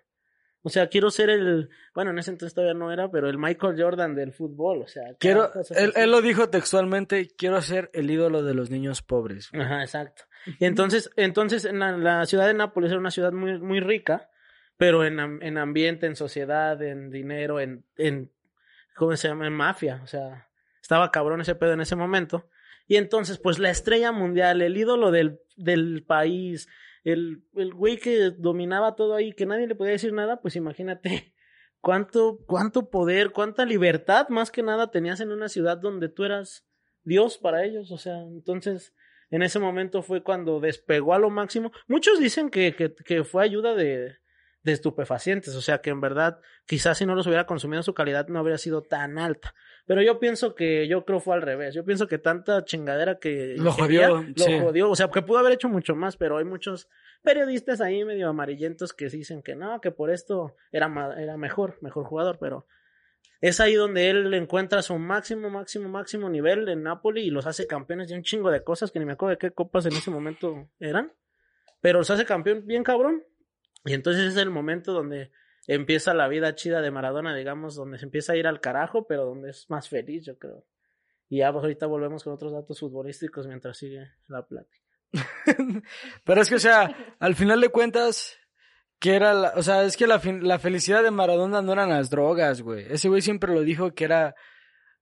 [0.61, 3.79] O sea, quiero ser el, bueno, en ese entonces todavía no era, pero el Michael
[3.79, 4.81] Jordan del fútbol.
[4.81, 9.03] O sea, Quiero, él, él lo dijo textualmente, quiero ser el ídolo de los niños
[9.03, 9.51] pobres.
[9.51, 9.63] güey.
[9.63, 10.23] Ajá, exacto.
[10.59, 14.27] Y entonces, entonces en la, la ciudad de Nápoles era una ciudad muy, muy rica,
[14.75, 18.31] pero en, en ambiente, en sociedad, en dinero, en, en,
[18.95, 19.45] ¿cómo se llama?
[19.45, 20.01] En mafia.
[20.03, 20.47] O sea,
[20.85, 22.47] estaba cabrón ese pedo en ese momento.
[22.85, 26.69] Y entonces, pues la estrella mundial, el ídolo del, del país,
[27.03, 31.33] el, el güey que dominaba todo ahí, que nadie le podía decir nada, pues imagínate
[31.81, 36.67] cuánto, cuánto poder, cuánta libertad más que nada tenías en una ciudad donde tú eras
[37.03, 37.89] Dios para ellos.
[37.89, 38.93] O sea, entonces
[39.31, 41.71] en ese momento fue cuando despegó a lo máximo.
[41.87, 44.17] Muchos dicen que, que, que fue ayuda de,
[44.65, 48.27] de estupefacientes, o sea que en verdad quizás si no los hubiera consumido su calidad
[48.29, 49.53] no habría sido tan alta.
[49.85, 51.75] Pero yo pienso que yo creo fue al revés.
[51.75, 54.59] Yo pienso que tanta chingadera que Lo jodió, lo sí.
[54.59, 54.89] jodió.
[54.89, 56.89] O sea, que pudo haber hecho mucho más, pero hay muchos
[57.21, 62.05] periodistas ahí medio amarillentos que dicen que no, que por esto era, era mejor, mejor
[62.05, 62.65] jugador, pero
[63.41, 67.67] es ahí donde él encuentra su máximo, máximo, máximo nivel en Napoli y los hace
[67.67, 70.09] campeones de un chingo de cosas que ni me acuerdo de qué copas en ese
[70.09, 71.13] momento eran,
[71.81, 73.23] pero los hace campeón bien cabrón.
[73.85, 75.31] Y entonces es el momento donde
[75.67, 79.25] empieza la vida chida de Maradona, digamos, donde se empieza a ir al carajo, pero
[79.25, 80.65] donde es más feliz, yo creo.
[81.29, 84.85] Y ya pues, ahorita volvemos con otros datos futbolísticos mientras sigue la plática.
[86.23, 88.37] Pero es que, o sea, al final de cuentas,
[88.99, 92.09] que era la, o sea, es que la, la felicidad de Maradona no eran las
[92.09, 92.85] drogas, güey.
[92.91, 94.35] Ese güey siempre lo dijo que era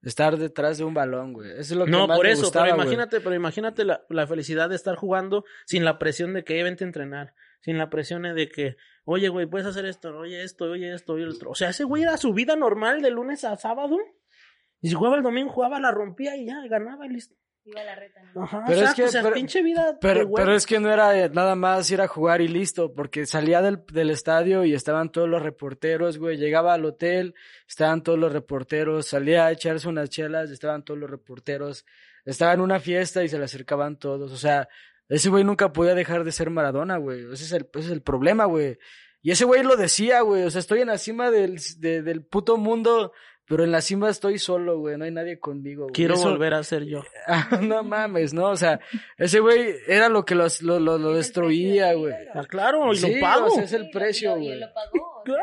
[0.02, 1.50] estar detrás de un balón, güey.
[1.52, 2.86] Eso es lo que No, más por me eso, gustaba, pero güey.
[2.88, 6.64] imagínate, pero imagínate la, la felicidad de estar jugando sin la presión de que "Eh,
[6.64, 7.34] vente a entrenar,
[7.64, 11.24] sin la presión de que, oye, güey, puedes hacer esto, oye, esto, oye, esto, oye,
[11.24, 11.50] el otro.
[11.52, 13.98] O sea, ese güey era su vida normal de lunes a sábado.
[14.82, 17.36] Y si jugaba el domingo, jugaba, la rompía y ya, ganaba y listo.
[17.66, 18.44] Iba a la reta, ¿no?
[18.44, 19.98] Ajá, Pero es exacto, que- o sea, pero- pinche vida.
[20.02, 23.26] Pero, pero es que no era eh, nada más ir a jugar y listo, porque
[23.26, 26.36] salía del, del estadio y estaban todos los reporteros, güey.
[26.36, 27.34] Llegaba al hotel,
[27.66, 31.86] estaban todos los reporteros, salía a echarse unas chelas, estaban todos los reporteros.
[32.26, 34.34] Estaba en una fiesta y se le acercaban todos.
[34.34, 34.68] O sea,
[35.10, 37.22] ese güey nunca podía dejar de ser Maradona, güey.
[37.34, 38.78] Ese es el, ese es el problema, güey.
[39.22, 40.44] Y ese güey lo decía, güey.
[40.44, 43.14] O sea, estoy en la cima del, de- del puto mundo,
[43.46, 44.98] pero en la cima estoy solo, güey.
[44.98, 45.94] No hay nadie conmigo, güey.
[45.94, 47.04] Quiero Eso- volver a ser yo.
[47.28, 48.50] Ah, no mames, ¿no?
[48.50, 48.82] O sea,
[49.18, 52.14] ese güey era lo que los, lo, lo, lo destruía, güey.
[52.34, 53.46] Ah, claro, y Sí, lo pago.
[53.48, 54.60] o sea, es el precio, güey.
[55.24, 55.43] Claro.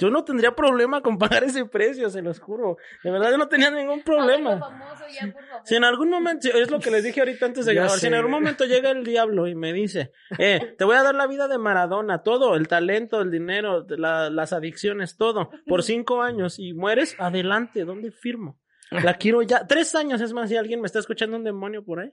[0.00, 2.76] Yo no tendría problema con pagar ese precio, se los juro.
[3.04, 4.54] De verdad, yo no tenía ningún problema.
[4.54, 5.62] háganlo famoso ya, por favor.
[5.66, 8.14] Si en algún momento, es lo que les dije ahorita antes de grabar, si en
[8.14, 11.46] algún momento llega el diablo y me dice, eh, te voy a dar la vida
[11.46, 16.72] de Maradona, todo, el talento, el dinero, la- las adicciones, todo, por cinco años y
[16.72, 18.58] mueres, adelante, ¿dónde firmo?
[18.90, 22.00] La quiero ya, tres años, es más, si alguien me está escuchando un demonio por
[22.00, 22.12] ahí,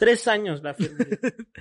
[0.00, 0.98] tres años la firmo.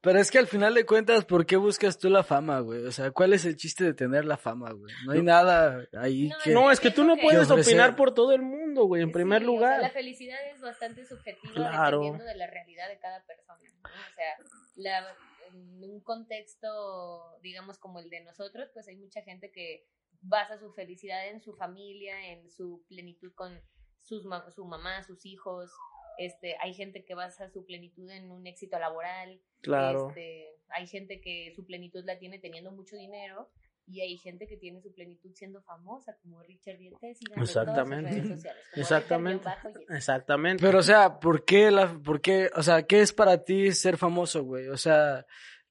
[0.00, 2.84] Pero es que al final de cuentas, ¿por qué buscas tú la fama, güey?
[2.86, 4.92] O sea, ¿cuál es el chiste de tener la fama, güey?
[5.06, 6.50] No hay nada ahí No, que...
[6.50, 7.74] No, es que tú no Que puedes ofrecer.
[7.74, 9.80] opinar por todo el mundo, güey, en Sí, primer o sea, lugar.
[9.80, 11.98] la felicidad es bastante subjetiva Claro.
[12.00, 13.60] dependiendo de la realidad de cada persona.
[13.80, 13.88] ¿no?
[13.90, 14.34] O sea,
[14.74, 15.16] la-
[15.54, 19.86] en un contexto, digamos, como el de nosotros, pues hay mucha gente que
[20.20, 23.60] basa su felicidad en su familia, en su plenitud con
[24.00, 25.70] sus ma- su mamá, sus hijos.
[26.18, 29.40] Este, hay gente que basa su plenitud en un éxito laboral.
[29.60, 30.08] Claro.
[30.08, 33.50] Este, hay gente que su plenitud la tiene teniendo mucho dinero
[33.86, 37.18] y hay gente que tiene su plenitud siendo famosa, como Richard Dientes.
[37.36, 38.38] Exactamente.
[38.74, 39.48] Exactamente.
[39.48, 39.94] Exactamente.
[39.94, 40.64] Exactamente.
[40.64, 43.96] Pero, o sea, ¿por qué la, por qué, o sea, qué es para ti ser
[43.96, 44.68] famoso, güey?
[44.68, 45.26] O sea,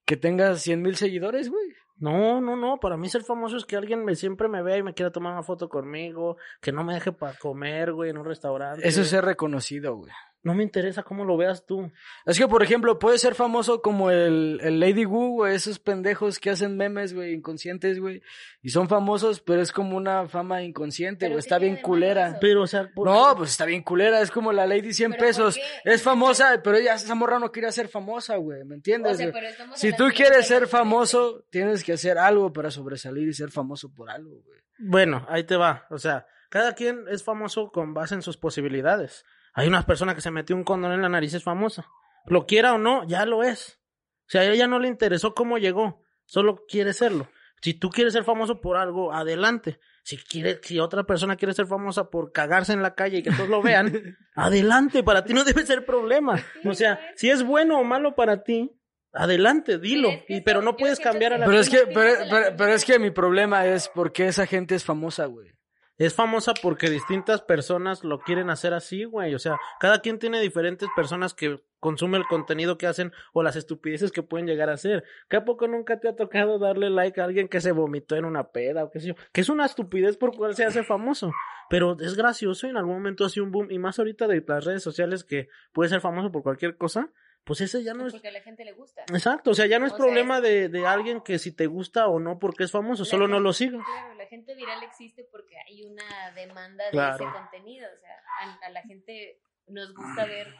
[0.06, 1.74] que tengas cien mil seguidores, güey.
[1.98, 4.84] No, no, no, para mí ser famoso es que alguien me siempre me vea y
[4.84, 8.26] me quiera tomar una foto conmigo, que no me deje para comer, güey, en un
[8.26, 8.88] restaurante.
[8.88, 10.12] Eso es ser reconocido, güey.
[10.44, 11.92] No me interesa cómo lo veas tú.
[12.26, 16.40] Es que, por ejemplo, puedes ser famoso como el, el Lady Wu, güey, esos pendejos
[16.40, 18.24] que hacen memes, güey, inconscientes, güey,
[18.64, 22.30] y son famosos, pero es como una fama inconsciente, güey, ¿qué está bien culera.
[22.30, 22.38] eso?
[22.42, 25.20] Pero, o sea, por- No, pues está bien culera, es como la Lady 100 ¿Pero
[25.20, 28.78] por pesos, es famosa, pero ella, esa morra no quiere ser famosa, güey, ¿me O
[28.78, 29.18] entiendes?
[29.18, 33.52] sea, pero Si tú quieres ser famoso, tienes que hacer algo para sobresalir y ser
[33.52, 34.60] famoso por algo, güey.
[34.80, 35.86] bueno, ahí te va.
[35.92, 39.24] O sea, cada quien es famoso con base en sus posibilidades.
[39.54, 41.86] Hay una persona que se metió un condón en la nariz, es famosa.
[42.26, 43.80] Lo quiera o no, ya lo es.
[44.28, 47.28] O sea, a ella no le interesó cómo llegó, solo quiere serlo.
[47.62, 49.80] Si tú quieres ser famoso por algo, adelante.
[50.04, 53.32] Si quiere, si otra persona quiere ser famosa por cagarse en la calle y que
[53.32, 56.42] todos lo vean, adelante, para ti no debe ser problema.
[56.66, 58.72] O sea, si es bueno o malo para ti,
[59.14, 60.10] adelante, dilo.
[60.10, 62.56] Pero es que Y, pero no puedes cambiar a la Pero es que, pero, pero,
[62.58, 65.52] pero es que- que mi problema es por qué esa gente es famosa, güey.
[65.98, 69.36] Es famosa porque distintas personas lo quieren hacer así, güey.
[69.36, 73.56] O sea, cada quien tiene diferentes personas que consumen el contenido que hacen o las
[73.56, 75.04] estupideces que pueden llegar a hacer.
[75.30, 78.26] ¿Qué a poco nunca te ha tocado darle like a alguien que se vomitó en
[78.26, 79.16] una peda o qué sé yo?
[79.32, 81.32] Que es una estupidez por cual se hace famoso.
[81.70, 83.72] Pero es gracioso y en algún momento hace un boom.
[83.72, 87.12] Y más ahorita de las redes sociales que puede ser famoso por cualquier cosa.
[87.44, 89.02] Pues ese ya no es Porque a la gente le gusta.
[89.12, 91.52] Exacto, o sea, ya no es O sea, problema es- de, de alguien que si
[91.52, 93.84] te gusta o no porque es famoso, La solo no lo sigas.
[93.84, 97.26] Claro, la gente viral existe porque hay una demanda de Claro.
[97.26, 97.88] ese contenido.
[97.94, 100.54] O sea, a, a la gente nos gusta ver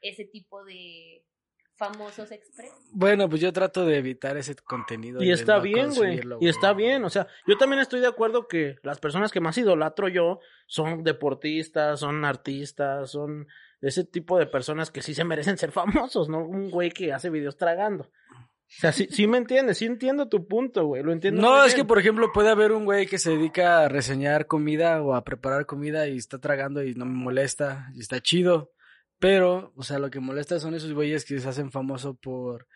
[0.00, 1.24] ese tipo de
[1.76, 2.72] famosos express.
[2.92, 5.22] Bueno, pues yo trato de evitar ese contenido.
[5.22, 6.20] Y de está no bien, güey.
[6.40, 7.04] Y está bien.
[7.04, 11.02] O sea, yo también estoy de acuerdo que las personas que más idolatro yo son
[11.04, 13.46] deportistas, son artistas, son
[13.80, 16.46] ese tipo de personas que sí se merecen ser famosos, ¿no?
[16.46, 18.10] Un güey que hace videos tragando.
[18.68, 21.02] O sea, sí, sí me entiendes, sí entiendo tu punto, güey.
[21.02, 21.40] Lo entiendo.
[21.40, 25.00] No, es que por ejemplo puede haber un güey que se dedica a reseñar comida
[25.02, 28.72] o a preparar comida y está tragando y no me molesta y está chido.
[29.18, 32.66] Pero, o sea, lo que molesta son esos güeyes que se hacen famosos por,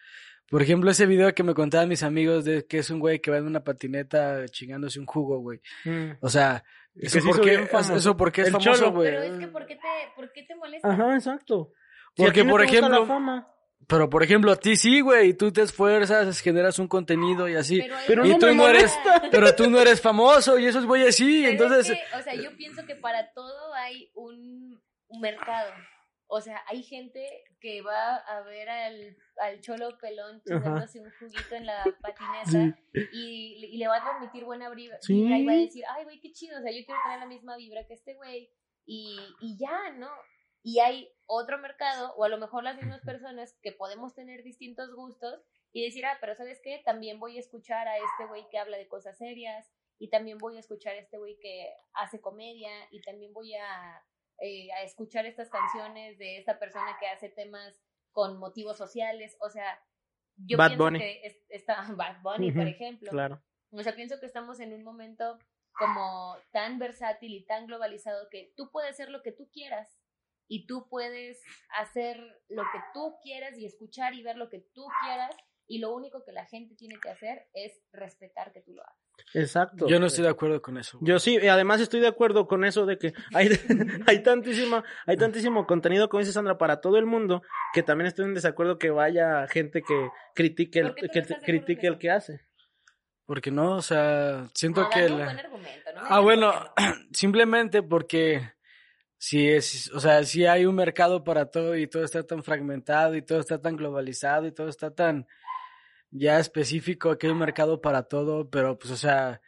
[0.48, 3.30] por ejemplo, ese video que me contaban mis amigos de que es un güey que
[3.30, 5.60] va en una patineta chingándose un jugo, güey.
[5.84, 6.12] Mm.
[6.20, 7.94] O sea, Y que eso hizo porque, bien famoso.
[7.96, 8.92] eso porque es El famoso, Cholo.
[8.92, 9.10] güey.
[9.10, 10.88] Pero es que, ¿por qué te, por qué te molesta?
[10.90, 11.72] Ajá, exacto.
[12.16, 13.46] Si Porque, no por ejemplo, la fama.
[13.86, 17.80] Pero por ejemplo, a ti sí, güey, tú te esfuerzas, generas un contenido y así.
[17.80, 18.96] Pero, Pero y no tú me no eres,
[19.30, 22.34] pero tú no eres famoso y esos güeyes sí, Pero entonces es que, o sea,
[22.34, 25.72] yo pienso que para todo hay un, un mercado.
[26.32, 31.54] O sea, hay gente que va a ver al, al cholo pelón chingándose un juguito
[31.56, 32.78] en la patineta
[33.12, 35.24] y, y le va a transmitir buena vibra Sí.
[35.26, 37.56] y va a decir, ay, güey, qué chido, o sea, yo quiero tener la misma
[37.56, 38.48] vibra que este güey
[38.86, 40.08] y, y ya, ¿no?
[40.62, 44.94] Y hay otro mercado, o a lo mejor las mismas personas que podemos tener distintos
[44.94, 46.82] gustos y decir, ah, pero ¿sabes qué?
[46.84, 50.56] También voy a escuchar a este güey que habla de cosas serias y también voy
[50.56, 54.04] a escuchar a este güey que hace comedia y también voy a,
[54.40, 57.80] eh, a escuchar estas canciones de esta persona que hace temas
[58.12, 59.80] con motivos sociales, o sea,
[60.36, 60.98] yo Bad pienso Bunny.
[60.98, 63.10] que es- está Bad Bunny, por ejemplo.
[63.10, 63.42] Claro.
[63.72, 65.38] O sea, pienso que estamos en un momento
[65.78, 69.96] como tan versátil y tan globalizado que tú puedes ser lo que tú quieras
[70.48, 71.40] y tú puedes
[71.78, 72.16] hacer
[72.48, 75.36] lo que tú quieras y escuchar y ver lo que tú quieras
[75.70, 78.98] y lo único que la gente tiene que hacer es respetar que tú lo hagas.
[79.34, 79.86] Exacto.
[79.86, 80.98] yo no estoy de acuerdo con eso.
[80.98, 81.08] güey.
[81.12, 83.48] Yo sí, y además estoy de acuerdo con eso de que hay,
[84.08, 88.24] hay tantísima, hay tantísimo contenido, como dice Sandra, para todo el mundo, que también estoy
[88.24, 91.98] en desacuerdo que vaya gente que critique el, ¿Por qué tú que no critique el
[91.98, 92.40] que hace.
[93.24, 95.08] Porque no, o sea, siento que...
[95.08, 96.02] la- buen argumento, ¿no?
[96.02, 96.52] me Ah, bueno,
[97.12, 98.40] simplemente porque
[99.22, 103.14] si es, o sea, si hay un mercado para todo y todo está tan fragmentado
[103.14, 105.28] y todo está tan globalizado y todo está tan
[106.10, 109.40] ya específico que hay un mercado para todo, pero pues, o sea,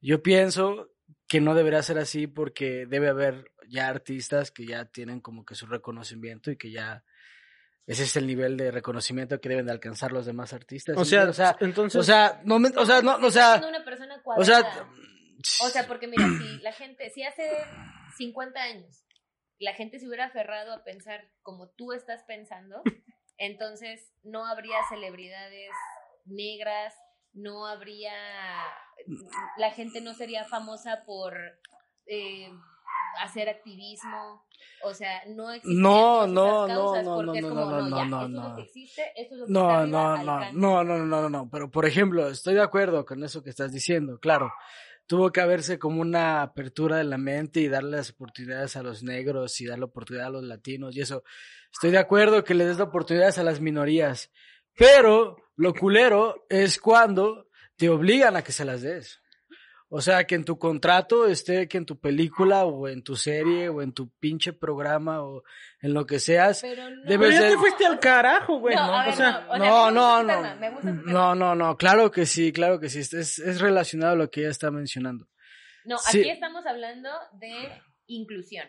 [0.00, 0.90] yo pienso
[1.26, 5.54] que no debería ser así porque debe haber ya artistas que ya tienen como que
[5.54, 7.04] su reconocimiento y que ya
[7.86, 10.96] ese es el nivel de reconocimiento que deben de alcanzar los demás artistas.
[10.96, 13.68] O sea, o sea, entonces, o sea, no me- o sea, no, o sea, siendo
[13.68, 14.88] una persona o sea,
[15.62, 17.48] O sea, porque mira, si la gente, si hace
[18.18, 19.04] 50 años
[19.58, 22.82] la gente se hubiera aferrado a pensar como tú estás pensando,
[23.38, 25.70] entonces no habría celebridades
[26.30, 26.94] negras,
[27.32, 28.12] no habría,
[29.56, 31.34] la gente no sería famosa por
[32.06, 32.48] eh,
[33.22, 34.44] hacer activismo,
[34.84, 38.04] o sea, no existirían No, no, no, no, porque no, es no, no, no, ya,
[38.04, 38.48] no, esto es no.
[38.48, 40.52] lo que existe, esto es lo que No, está no, no, alcanza.
[40.52, 43.72] no, no, no, no, no, pero por ejemplo, estoy de acuerdo con eso que estás
[43.72, 44.52] diciendo, claro.
[45.06, 49.02] Tuvo que haberse como una apertura de la mente y darle las oportunidades a los
[49.02, 51.24] negros y darle oportunidad a los latinos y eso.
[51.72, 54.30] Estoy de acuerdo que le des oportunidades a las minorías,
[54.76, 59.20] pero lo culero es cuando te obligan a que se las des.
[59.92, 63.68] O sea, que en tu contrato esté que en tu película o en tu serie
[63.68, 65.42] o en tu pinche programa o
[65.82, 68.76] en lo que seas, Pero no, Debe pero ya te fuiste al carajo, güey.
[68.76, 68.94] No, ¿no?
[68.96, 70.26] a ver, o sea, no, o sea, no, me no, no.
[70.28, 71.12] tema, me gusta tu tema.
[71.12, 73.00] No, no, no, claro que sí, claro que sí.
[73.00, 75.26] Es, es relacionado a lo que ella está mencionando.
[75.84, 76.20] No, Sí.
[76.20, 78.68] aquí estamos hablando de inclusión.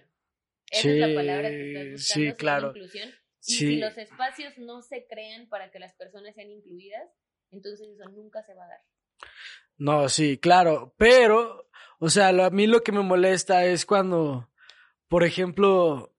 [0.72, 2.32] Esa Sí, es la palabra que estás buscando.
[2.32, 2.68] sí, claro.
[2.70, 3.10] Inclusión.
[3.47, 3.67] Y Sí.
[3.67, 7.10] si los espacios no se crean para que las personas sean incluidas,
[7.51, 8.80] entonces eso nunca se va a dar.
[9.77, 10.93] No, sí, claro.
[10.97, 11.67] Pero,
[11.99, 14.49] o sea, lo- a mí lo que me molesta es cuando,
[15.08, 16.13] por ejemplo,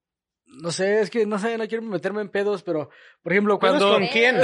[0.46, 2.90] no sé, es que no sé, no quiero meterme en pedos, pero,
[3.22, 3.94] por ejemplo, ¿Pedos cuando...
[3.98, 4.36] con quién?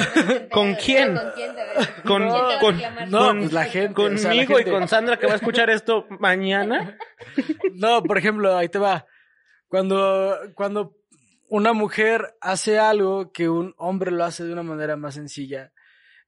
[0.51, 1.15] ¿Con quién?
[1.17, 1.55] ¿Con quién?
[1.55, 4.65] Con- ¿Quién te va a con- no, pues la gente, o sea, la Conmigo y
[4.71, 6.97] con Sandra que va a escuchar esto mañana.
[7.75, 9.05] No, por ejemplo, ahí te va.
[9.69, 10.97] Cuando, cuando
[11.49, 15.73] una mujer hace algo que un hombre lo hace de una manera más sencilla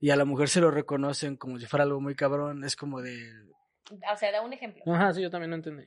[0.01, 3.03] y a la mujer se lo reconocen como si fuera algo muy cabrón, es como
[3.03, 3.31] de,
[4.11, 4.83] O sea, da un ejemplo.
[4.93, 5.85] Ajá, sí, yo también no entendí.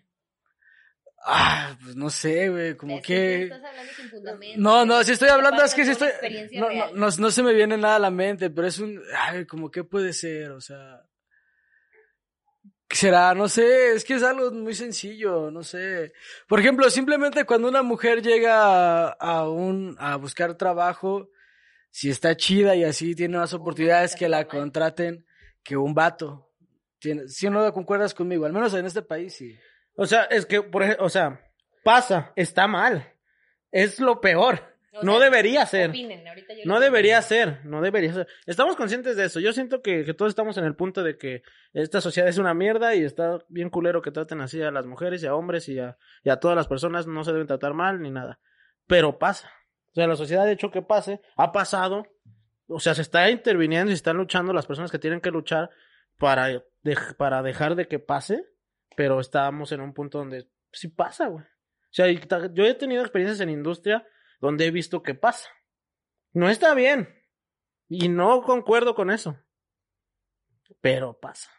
[1.26, 3.44] ah, pues no sé, güey, como que...
[3.44, 6.10] estás hablando sin fundamento, No, no, si estoy hablando es que si estoy...
[6.54, 9.02] No, no, no, no se me viene nada a la mente, pero es un...
[9.18, 11.02] Ay, como que puede ser, o sea...
[12.94, 13.34] ¿Qué será?
[13.34, 16.14] No sé, es que es algo muy sencillo, no sé.
[16.48, 21.32] Por ejemplo, simplemente cuando una mujer llega a, a un, a buscar trabajo,
[21.90, 25.26] si está chida y así tiene más oportunidades que la contraten
[25.64, 26.52] que un vato.
[27.00, 29.58] Tiene, si no concuerdas conmigo, al menos en este país sí.
[29.96, 31.42] O sea, es que, por ejemplo, o sea,
[31.84, 33.12] pasa, está mal.
[33.72, 34.73] Es lo peor.
[34.94, 35.90] O No sea, debería ser.
[35.90, 38.28] opinen, ahorita yo No debería ser, no debería ser.
[38.46, 39.40] Estamos conscientes de eso.
[39.40, 41.42] Yo siento que, que todos estamos en el punto de que
[41.74, 45.24] esta sociedad es una mierda y está bien culero que traten así a las mujeres
[45.24, 47.08] y a hombres y a, y a todas las personas.
[47.08, 48.40] No se deben tratar mal ni nada.
[48.88, 49.52] Pero pasa.
[49.92, 51.22] O sea, la sociedad ha hecho que pase.
[51.38, 52.06] Ha pasado.
[52.68, 55.70] O sea, se está interviniendo y se están luchando las personas que tienen que luchar
[56.18, 56.64] para,
[57.18, 58.46] para dejar de que pase.
[58.96, 61.44] Pero estamos en un punto donde sí pasa, güey.
[61.44, 64.06] O sea, yo he tenido experiencias en industria
[64.40, 65.50] donde he visto que pasa.
[66.34, 67.10] No está bien.
[67.90, 69.38] Y no concuerdo con eso.
[70.82, 71.50] Pero pasa.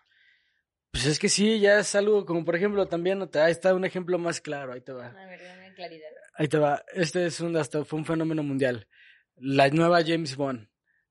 [0.91, 4.19] Pues es que sí, ya es algo como, por ejemplo, también, ahí está un ejemplo
[4.19, 5.07] más claro, ahí te va.
[5.07, 6.09] A ver, dame claridad.
[6.35, 6.85] Ahí te va.
[6.93, 8.87] Este es un, hasta fue un fenómeno mundial.
[9.37, 10.69] La nueva James Bond.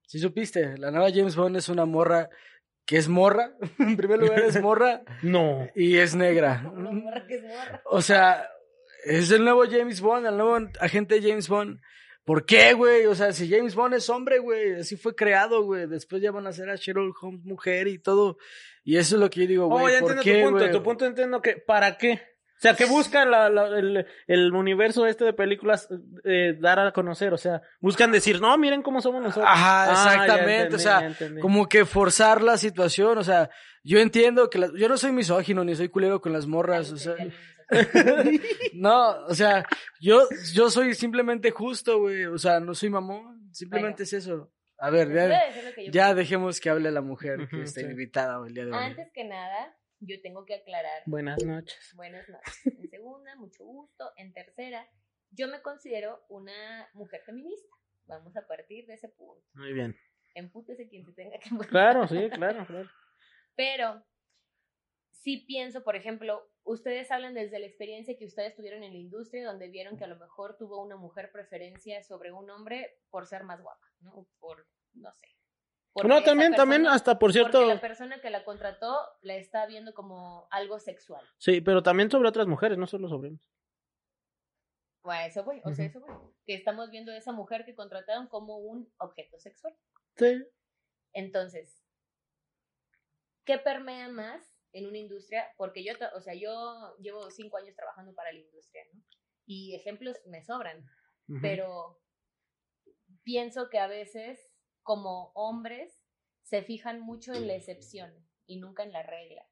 [0.07, 0.77] ¿Sí supiste?
[0.77, 2.29] La nueva James Bond es una morra
[2.85, 3.55] que es morra.
[3.79, 5.67] en primer lugar es morra No.
[5.75, 6.63] y es negra.
[6.73, 7.81] Una morra que es morra.
[7.85, 8.49] O sea,
[9.05, 11.79] es el nuevo James Bond, el nuevo agente James Bond.
[12.25, 13.05] ¿Por qué, güey?
[13.07, 15.87] O sea, si James Bond es hombre, güey, así fue creado, güey.
[15.87, 18.37] Después ya van a hacer a Sherlock Holmes mujer y todo.
[18.85, 19.93] Y eso es lo que yo digo, Oh, güey.
[19.95, 20.71] ya ¿por entiendo qué, tu punto.
[20.77, 22.13] Tu punto entiendo que, ¿para qué?
[22.13, 25.89] O sea, que buscan la, la- el, el universo este de películas
[26.23, 27.33] eh, dar a conocer.
[27.33, 29.45] O sea, buscan decir, no, miren cómo somos nosotros.
[29.51, 30.61] Ajá, Ah, ya exactamente.
[30.61, 33.17] entendí, o sea, ya como que forzar la situación.
[33.17, 33.49] O sea,
[33.83, 36.89] yo entiendo que las- yo no soy misógino ni soy culero con las morras.
[36.93, 37.15] O sea,
[38.73, 39.65] no, o sea,
[39.99, 42.25] yo, yo soy simplemente justo, güey.
[42.25, 43.53] O sea, no soy mamón.
[43.53, 44.51] Simplemente es eso.
[44.77, 45.49] A ver, ya,
[45.91, 47.87] ya dejemos que hable la mujer que está sí.
[47.87, 48.77] invitada hoy el día de hoy.
[48.77, 51.03] Antes que nada, yo tengo que aclarar.
[51.05, 51.93] Buenas noches.
[51.95, 52.65] Buenas noches.
[52.65, 54.11] En segunda, mucho gusto.
[54.17, 54.85] En tercera,
[55.31, 57.69] yo me considero una mujer feminista.
[58.05, 59.45] Vamos a partir de ese punto.
[59.53, 59.95] Muy bien.
[60.35, 61.49] Empútese quien se tenga que.
[61.67, 62.89] Claro, sí, claro, claro.
[63.55, 64.03] Pero
[65.23, 69.45] sí pienso, por ejemplo, ustedes hablan desde la experiencia que ustedes tuvieron en la industria,
[69.45, 73.43] donde vieron que a lo mejor tuvo una mujer preferencia sobre un hombre por ser
[73.43, 74.27] más guapa, ¿no?
[74.39, 75.27] Por, no sé.
[76.03, 77.59] No, también, también, hasta por cierto.
[77.59, 81.23] Porque la persona que la contrató la está viendo como algo sexual.
[81.37, 83.47] Sí, pero también sobre otras mujeres, no solo sobre hombres.
[85.03, 86.15] O a eso voy, o sea, eso voy.
[86.45, 89.75] Que estamos viendo a esa mujer que contrataron como un objeto sexual.
[90.17, 90.43] Sí.
[91.13, 91.85] Entonces,
[93.45, 95.45] ¿qué permea más en una industria?
[95.57, 99.01] Porque yo, o sea, yo llevo cinco años trabajando para la industria, ¿no?
[99.45, 100.85] Y ejemplos me sobran,
[101.41, 102.01] pero
[103.23, 104.39] pienso que a veces,
[104.81, 106.01] como hombres,
[106.43, 108.13] se fijan mucho en la excepción
[108.45, 109.45] y nunca en la regla.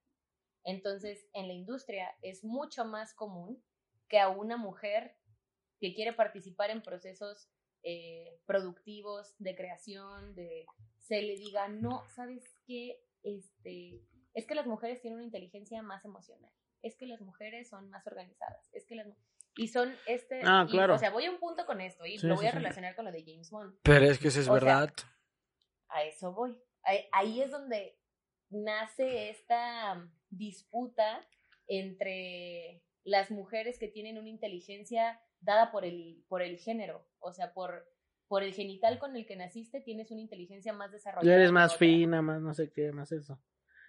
[0.63, 3.63] Entonces, en la industria es mucho más común
[4.07, 5.17] que a una mujer
[5.79, 7.49] que quiere participar en procesos
[7.83, 10.65] eh, productivos de creación, de
[10.99, 13.03] se le diga, no, ¿sabes qué?
[13.23, 14.03] Este,
[14.33, 18.05] es que las mujeres tienen una inteligencia más emocional, es que las mujeres son más
[18.07, 19.07] organizadas, es que las
[19.57, 20.95] y son este, Ah, y, claro.
[20.95, 22.57] o sea, voy a un punto con esto y Sí, lo voy sí, a sí.
[22.57, 23.75] relacionar con lo de James Bond.
[23.83, 24.93] Pero es que eso es O sea, verdad.
[25.89, 26.57] A eso voy.
[26.83, 27.99] Ahí, ahí es donde
[28.49, 31.27] nace esta disputa
[31.67, 37.53] entre las mujeres que tienen una inteligencia dada por el, por el género, o sea,
[37.53, 37.87] por,
[38.27, 41.27] por el genital con el que naciste tienes una inteligencia más desarrollada.
[41.27, 43.41] Ya eres más fina, más no sé qué, más eso.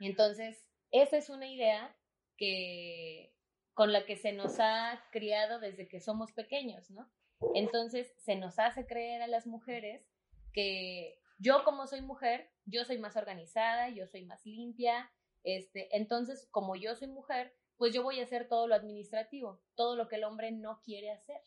[0.07, 1.97] Entonces, esa es una idea
[2.37, 3.35] que
[3.75, 7.11] con la que se nos ha criado desde que somos pequeños, ¿no?
[7.55, 10.07] Entonces, se nos hace creer a las mujeres
[10.53, 15.11] que yo como soy mujer, yo soy más organizada, yo soy más limpia,
[15.45, 19.97] este, entonces, como yo soy mujer, pues yo voy a hacer todo lo administrativo, todo
[19.97, 21.41] lo que el hombre no quiere hacer.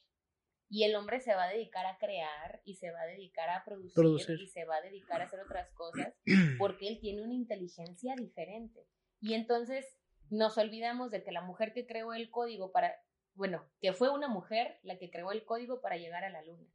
[0.70, 3.64] Y el hombre se va a dedicar a crear y se va a dedicar a
[3.64, 4.42] producir, Producir.
[4.42, 6.14] y se va a dedicar a hacer otras cosas
[6.60, 8.88] porque él tiene una inteligencia diferente.
[9.22, 9.86] Y entonces
[10.30, 12.96] nos olvidamos de que la mujer que creó el código para
[13.36, 16.68] bueno, que fue una mujer la que creó el código para llegar a la luna,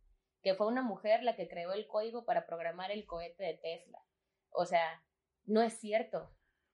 [0.43, 4.05] que fue una mujer la que creó el código para programar el cohete de Tesla.
[4.51, 5.03] O sea,
[5.45, 6.31] no es cierto.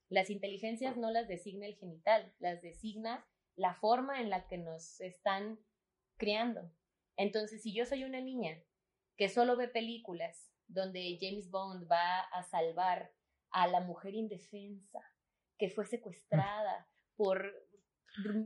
[0.08, 5.00] Las inteligencias no las designa el genital, las designa la forma en la que nos
[5.00, 5.58] están
[6.16, 6.70] criando.
[7.16, 8.62] Entonces, si yo soy una niña
[9.16, 13.12] que solo ve películas donde James Bond va a salvar
[13.50, 15.00] a la mujer indefensa
[15.58, 17.52] que fue secuestrada por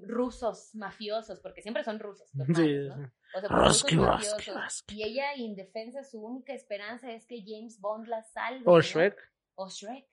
[0.02, 3.12] rusos mafiosos, porque siempre son rusos los malos, ¿no?
[3.36, 4.84] O sea, por rusos mafiosos.
[4.88, 8.64] Y ella indefensa, su única esperanza es que James Bond la salve.
[8.66, 9.16] O Shrek.
[9.54, 10.08] O Shrek.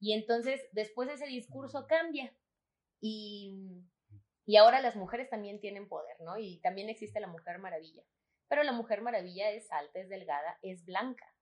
[0.00, 2.34] Y entonces, después ese discurso cambia.
[3.00, 3.82] Y,
[4.50, 6.36] y ahora las mujeres también tienen poder, ¿no?
[6.36, 8.02] Y también existe la Mujer Maravilla.
[8.48, 11.32] Pero la Mujer Maravilla es alta, es delgada, es blanca.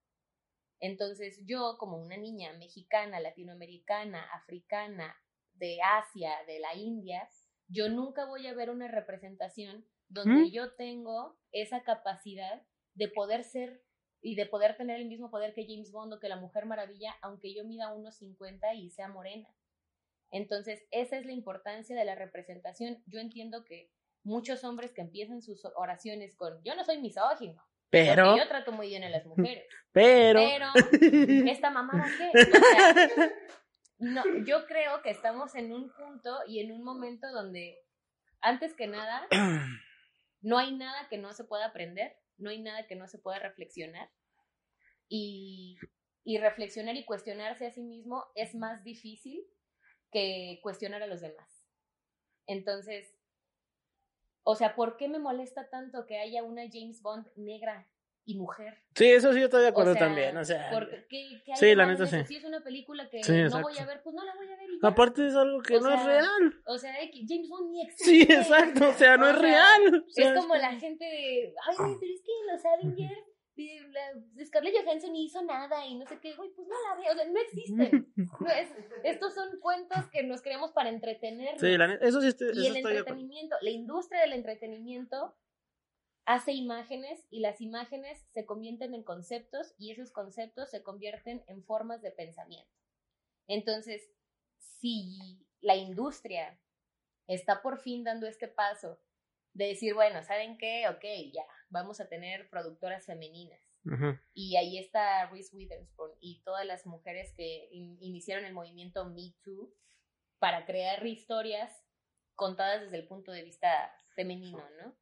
[0.79, 5.17] Entonces yo, como una niña mexicana, latinoamericana, africana,
[5.55, 7.27] de Asia, de la India,
[7.67, 13.83] yo nunca voy a ver una representación donde yo tengo esa capacidad de poder ser
[14.21, 17.15] y de poder tener el mismo poder que James Bond o que la Mujer Maravilla,
[17.23, 19.49] aunque yo mida unos 50 y sea morena.
[20.31, 23.03] Entonces, esa es la importancia de la representación.
[23.07, 23.91] Yo entiendo que
[24.25, 28.89] muchos hombres que empiezan sus oraciones con yo no soy misógino, pero yo trato muy
[28.89, 29.65] bien a las mujeres.
[29.93, 30.67] Pero pero
[31.51, 32.31] esta mamá qué?
[33.99, 37.79] no, yo creo que estamos en un punto y en un momento donde
[38.41, 39.27] antes que nada
[40.43, 43.39] no hay nada que no se pueda aprender, no hay nada que no se pueda
[43.39, 44.09] reflexionar.
[45.09, 45.79] Y,
[46.23, 49.43] y reflexionar y cuestionarse a sí mismo es más difícil
[50.11, 51.65] que cuestionar a los demás.
[52.47, 53.15] Entonces,
[54.43, 57.87] o sea, ¿por qué me molesta tanto que haya una James Bond negra
[58.25, 58.79] y mujer?
[58.95, 60.37] Sí, eso sí, yo estoy de acuerdo también.
[60.39, 60.71] O sea,
[61.11, 62.25] ¿qué, sí, la neta sí.
[62.27, 64.71] Si es una película que no voy a ver, pues no la voy a ver.
[64.71, 66.63] Y Aparte es algo que no es real.
[66.67, 68.05] O sea, James Bond ni existe.
[68.05, 70.05] Sí, exacto, o sea, no es real.
[70.17, 73.38] es como la gente de, ay, pero es que los Avengers
[74.45, 77.15] Scarlett Johansson ni hizo nada y no sé qué, güey, pues no la veo, o
[77.15, 78.13] sea, no existen.
[79.05, 81.61] estos son cuentos que nos creamos para entretenernos.
[81.61, 85.37] Sí, eso sí estoy, Y el entretenimiento, la industria del entretenimiento
[86.25, 91.65] hace imágenes y las imágenes se convierten en conceptos y esos conceptos se convierten en
[91.65, 92.71] formas de pensamiento.
[93.47, 94.11] Entonces,
[94.59, 96.61] si la industria
[97.27, 99.01] está por fin dando este paso
[99.55, 100.85] de decir, bueno, ¿saben qué?
[100.89, 103.61] Ok, ya, vamos a tener productoras femeninas.
[104.35, 109.73] Y ahí está Reese Witherspoon y todas las mujeres que iniciaron el movimiento Me Too
[110.39, 111.73] para crear historias
[112.35, 114.95] contadas desde el punto de vista femenino, ¿no?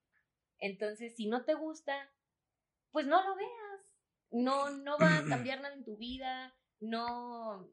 [0.58, 2.10] Entonces, si no te gusta,
[2.92, 3.80] pues no lo veas.
[4.30, 6.54] No, no va a cambiar nada en tu vida.
[6.80, 7.68] No.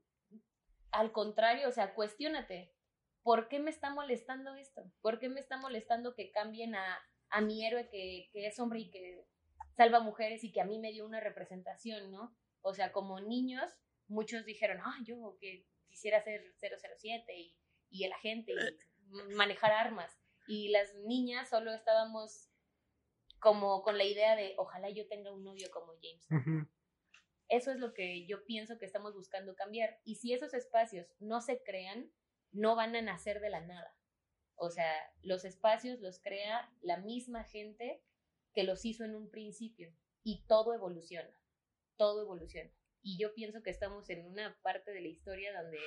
[0.91, 2.75] Al contrario, o sea, cuestiónate.
[3.21, 4.91] ¿Por qué me está molestando esto?
[5.01, 6.99] ¿Por qué me está molestando que cambien a
[7.33, 9.25] a mi héroe que, es hombre y que
[9.75, 12.37] salva mujeres y que a mí me dio una representación, ¿no?
[12.61, 13.71] O sea, como niños,
[14.07, 17.57] muchos dijeron, ah, yo que quisiera ser 007 y,
[17.89, 20.15] y el agente y manejar armas.
[20.47, 22.51] Y las niñas solo estábamos
[23.39, 26.27] como con la idea de, ojalá yo tenga un novio como James.
[27.49, 29.99] Eso es lo que yo pienso que estamos buscando cambiar.
[30.03, 32.11] Y si esos espacios no se crean,
[32.51, 33.97] no van a nacer de la nada.
[34.55, 34.91] O sea,
[35.21, 38.03] los espacios los crea la misma gente
[38.53, 39.93] que los hizo en un principio
[40.23, 41.29] y todo evoluciona,
[41.97, 42.71] todo evoluciona.
[43.01, 45.79] Y yo pienso que estamos en una parte de la historia donde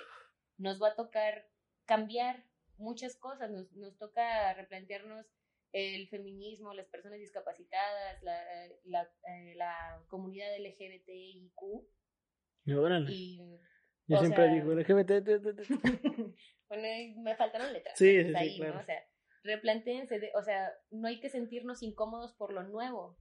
[0.58, 1.48] nos va a tocar
[1.86, 2.44] cambiar
[2.76, 5.26] muchas cosas, nos, nos toca replantearnos
[5.72, 8.42] el feminismo, las personas discapacitadas, la,
[8.84, 11.60] la, eh, la comunidad LGBTIQ.
[13.12, 13.60] Y,
[14.06, 15.28] yo siempre digo LGBT.
[16.68, 17.96] Bueno, me faltaron letras.
[17.96, 18.76] Sí, sí, ahí, ¿no?
[18.76, 19.00] O sea,
[19.44, 23.16] replantéense, o sea, no hay que sentirnos incómodos por lo nuevo,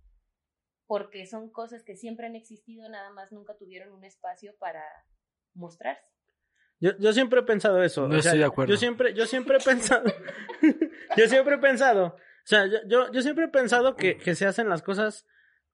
[0.87, 4.83] porque son cosas que siempre han existido, nada más nunca tuvieron un espacio para
[5.53, 6.11] mostrarse.
[6.79, 8.07] Yo, yo siempre he pensado eso.
[8.07, 8.73] No estoy de acuerdo.
[8.73, 10.11] Yo siempre, yo siempre he pensado,
[11.15, 14.47] yo siempre he pensado, o sea, yo, yo, yo siempre he pensado que, que se
[14.47, 15.27] hacen las cosas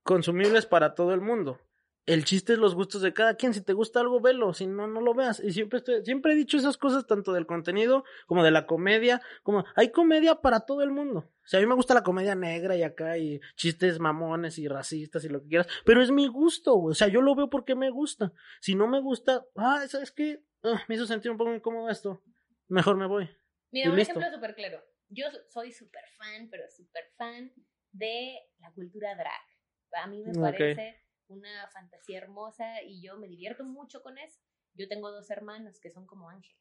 [0.03, 1.57] consumibles para todo el mundo
[2.05, 3.53] el chiste es los gustos de cada quien.
[3.53, 4.53] Si te gusta algo, velo.
[4.53, 5.39] Si no, no lo veas.
[5.39, 9.21] Y siempre estoy, siempre he dicho esas cosas tanto del contenido como de la comedia.
[9.43, 11.19] Como hay comedia para todo el mundo.
[11.19, 14.67] O sea, a mí me gusta la comedia negra y acá y chistes mamones y
[14.67, 15.67] racistas y lo que quieras.
[15.85, 16.91] Pero es mi gusto, güey.
[16.91, 18.33] O sea, yo lo veo porque me gusta.
[18.61, 20.43] Si no me gusta, ah, ¿sabes qué?
[20.63, 22.23] Ah, me hizo sentir un poco incómodo esto.
[22.67, 23.29] Mejor me voy.
[23.71, 24.81] Mira, un ejemplo súper claro.
[25.09, 27.51] Yo soy súper fan, pero súper fan
[27.91, 30.03] de la cultura drag.
[30.03, 31.00] A mí me parece
[31.31, 34.39] una fantasía hermosa y yo me divierto mucho con eso.
[34.73, 36.57] Yo tengo dos hermanos que son como ángeles.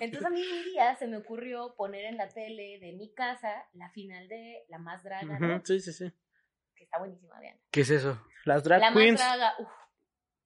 [0.00, 3.66] Entonces a mí un día se me ocurrió poner en la tele de mi casa
[3.72, 5.62] la final de La Más Draga, ¿no?
[5.64, 6.12] Sí, sí, sí.
[6.74, 7.58] que está buenísima, vean.
[7.70, 8.20] ¿Qué es eso?
[8.44, 9.18] Las drag La queens.
[9.20, 9.68] Más Draga, uf.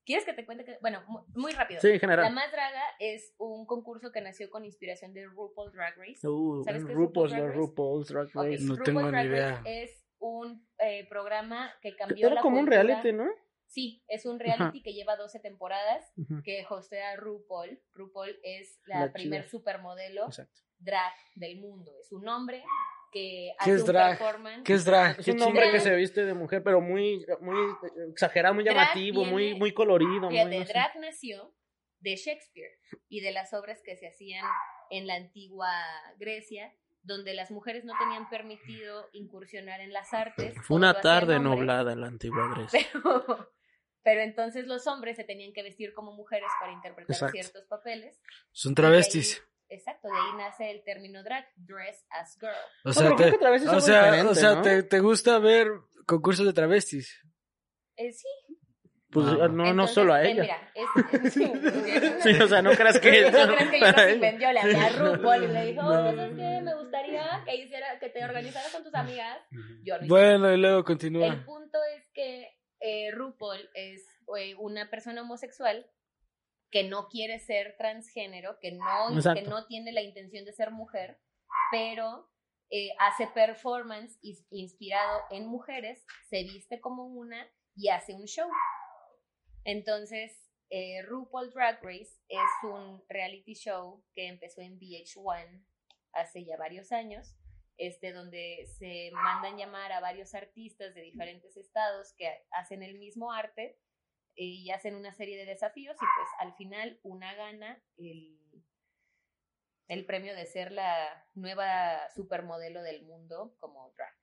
[0.04, 0.64] ¿Quieres que te cuente?
[0.64, 0.78] Que...
[0.80, 1.80] Bueno, mu- muy rápido.
[1.80, 2.32] Sí, en La general.
[2.32, 6.26] Más Draga es un concurso que nació con inspiración de RuPaul Drag Race.
[6.28, 8.58] Uh, ¿Sabes qué es RuPaul's, RuPaul's Drag los Race?
[8.58, 8.60] RuPaul's Drag.
[8.60, 9.56] No tengo ni idea.
[9.56, 13.26] Race Es un eh, programa que cambió Era la como un reality, ¿no?
[13.68, 16.04] Sí, es un reality que lleva 12 temporadas,
[16.44, 17.80] que hostea RuPaul.
[17.92, 19.50] RuPaul es la, La primer chida.
[19.50, 20.60] supermodelo Exacto.
[20.78, 21.92] drag del mundo.
[22.00, 22.62] Es un hombre
[23.12, 24.18] que ¿Qué hace es un drag?
[24.18, 24.62] performance.
[24.64, 25.18] ¿Qué es drag?
[25.18, 27.56] Es ¿Qué un hombre que se viste de mujer, pero muy, muy
[28.10, 30.30] exagerado, muy Drag llamativo, muy, viene- muy colorido.
[30.30, 30.72] muy, no sé.
[30.72, 31.52] drag nació
[32.00, 34.44] de Shakespeare y de las obras que se hacían
[34.90, 35.68] en la antigua
[36.18, 36.72] Grecia,
[37.06, 40.54] donde las mujeres no tenían permitido incursionar en las artes.
[40.62, 42.80] Fue una tarde nublada en la antigua Grecia.
[42.92, 43.50] Pero,
[44.02, 47.32] pero entonces los hombres se tenían que vestir como mujeres para interpretar Exacto.
[47.32, 48.20] ciertos papeles.
[48.52, 49.38] Son travestis.
[49.68, 52.52] ahí- exacto, de ahí nace el término drag, dress as girl.
[52.84, 53.24] O sea, te,
[53.68, 54.62] o sea, diferente, o sea ¿no?
[54.62, 55.68] te, te gusta ver
[56.06, 57.20] concursos de travestis.
[57.96, 58.28] Eh, sí,
[59.16, 59.48] Pues Ah.
[59.48, 60.42] no, no entonces, solo a eh, ella.
[60.42, 61.52] Mira, es, sí,
[62.22, 63.22] Sí, o sea, no creas que...
[63.30, 65.88] No crees que yo le hablé a RuPaul y le dijo, No.
[66.08, 66.60] oye, ¿sabes qué?
[66.62, 69.38] Me gustaría que hiciera, que te organizaras con tus amigas.
[69.84, 71.42] Yo no Bueno, y luego El continúa.
[71.46, 72.48] punto es que
[72.80, 74.04] eh, RuPaul es
[74.38, 75.86] eh, una persona homosexual
[76.70, 78.84] que no quiere ser transgénero, que no,
[79.34, 81.18] que no tiene la intención de ser mujer,
[81.70, 82.28] pero
[82.70, 87.46] eh, hace performance is- inspirado en mujeres, se viste como una
[87.76, 88.48] y hace un show.
[89.66, 95.66] Entonces, eh, RuPaul Drag Race es un reality show que empezó en VH1
[96.12, 97.34] hace ya varios años
[97.76, 103.32] este, donde se mandan llamar a varios artistas de diferentes estados que hacen el mismo
[103.32, 103.76] arte
[104.36, 108.38] eh, y hacen una serie de desafíos y pues al final una gana el,
[109.88, 114.14] el premio de ser la nueva supermodelo del mundo como drag.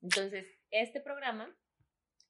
[0.00, 1.54] Entonces, este programa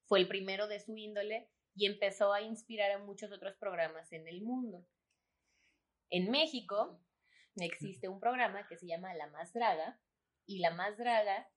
[0.07, 1.49] fue el primero de su índole
[1.79, 4.85] y empezó a inspirar a muchos otros programas en el mundo.
[6.11, 7.01] En México
[7.57, 10.01] existe un programa que se llama La Más Draga,
[10.49, 11.49] y la más draga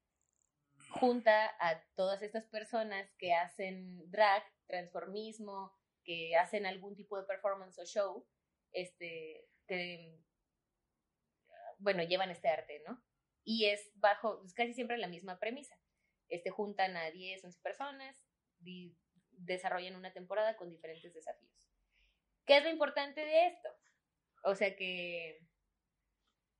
[0.90, 7.80] junta a todas estas personas que hacen drag, transformismo, que hacen algún tipo de performance
[7.80, 8.28] o show,
[8.74, 10.20] este, que,
[11.78, 13.02] bueno, llevan este arte, ¿no?
[13.44, 15.80] Y es bajo, casi siempre la misma premisa.
[16.28, 18.22] Este, juntan a 10, 11 personas
[19.46, 21.52] desarrollan una temporada con diferentes desafíos.
[22.46, 23.70] ¿Qué es lo importante de esto?
[24.44, 25.40] O sea que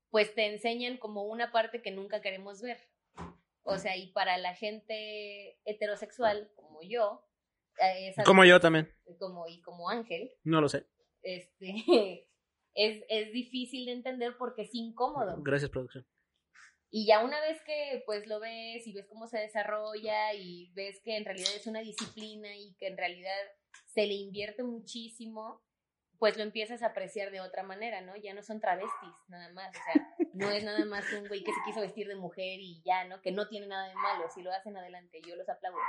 [0.10, 2.78] pues te enseñan como una parte que nunca queremos ver.
[3.64, 7.26] O sea, y para la gente heterosexual como yo,
[7.82, 8.92] eh, Como yo también.
[9.20, 10.86] como, y como Ángel, No lo sé.
[11.22, 11.66] este,
[12.74, 15.36] es, es difícil de entender porque es incómodo.
[15.42, 16.06] Gracias, producción.
[16.94, 21.00] Y ya una vez que pues lo ves y ves cómo se desarrolla y ves
[21.02, 23.32] que en realidad es una disciplina y que en realidad
[23.86, 25.64] se le invierte muchísimo,
[26.20, 28.18] pues lo empiezas a apreciar de otra manera, ¿no?
[28.18, 29.70] Ya no son travestis, nada más.
[29.70, 32.82] O sea, no es nada más un güey que se quiso vestir de mujer y
[32.84, 33.22] ya, ¿no?
[33.22, 34.30] Que no tiene nada de malo.
[34.30, 35.80] Si lo hacen adelante, yo los aplaudo.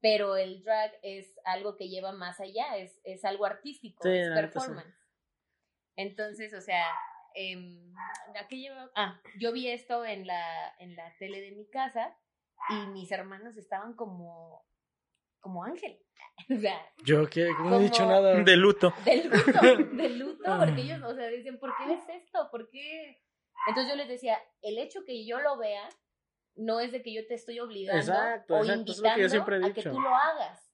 [0.00, 4.28] Pero el drag es algo que lleva más allá, es, es algo artístico, Sí, es
[4.28, 4.94] performance.
[5.96, 6.84] Entonces, o sea,
[7.36, 7.94] em,
[8.34, 8.90] ¿a qué lleva?
[8.94, 12.16] Ah, yo vi esto en la, en la tele de mi casa
[12.70, 14.66] y mis hermanos estaban como,
[15.40, 15.98] como Ángel.
[16.50, 18.34] O sea, Yo que no he dicho nada.
[18.42, 18.92] De luto.
[19.04, 19.60] del luto,
[19.96, 22.48] del luto, porque ellos, o sea, dicen, ¿por qué ves esto?
[22.50, 23.22] ¿Por qué?
[23.68, 25.88] Entonces yo les decía, el hecho que yo lo vea
[26.56, 29.22] no es de que yo te estoy obligando Exacto, o exacto, es lo invitando que
[29.22, 30.72] yo siempre he a que tú lo hagas.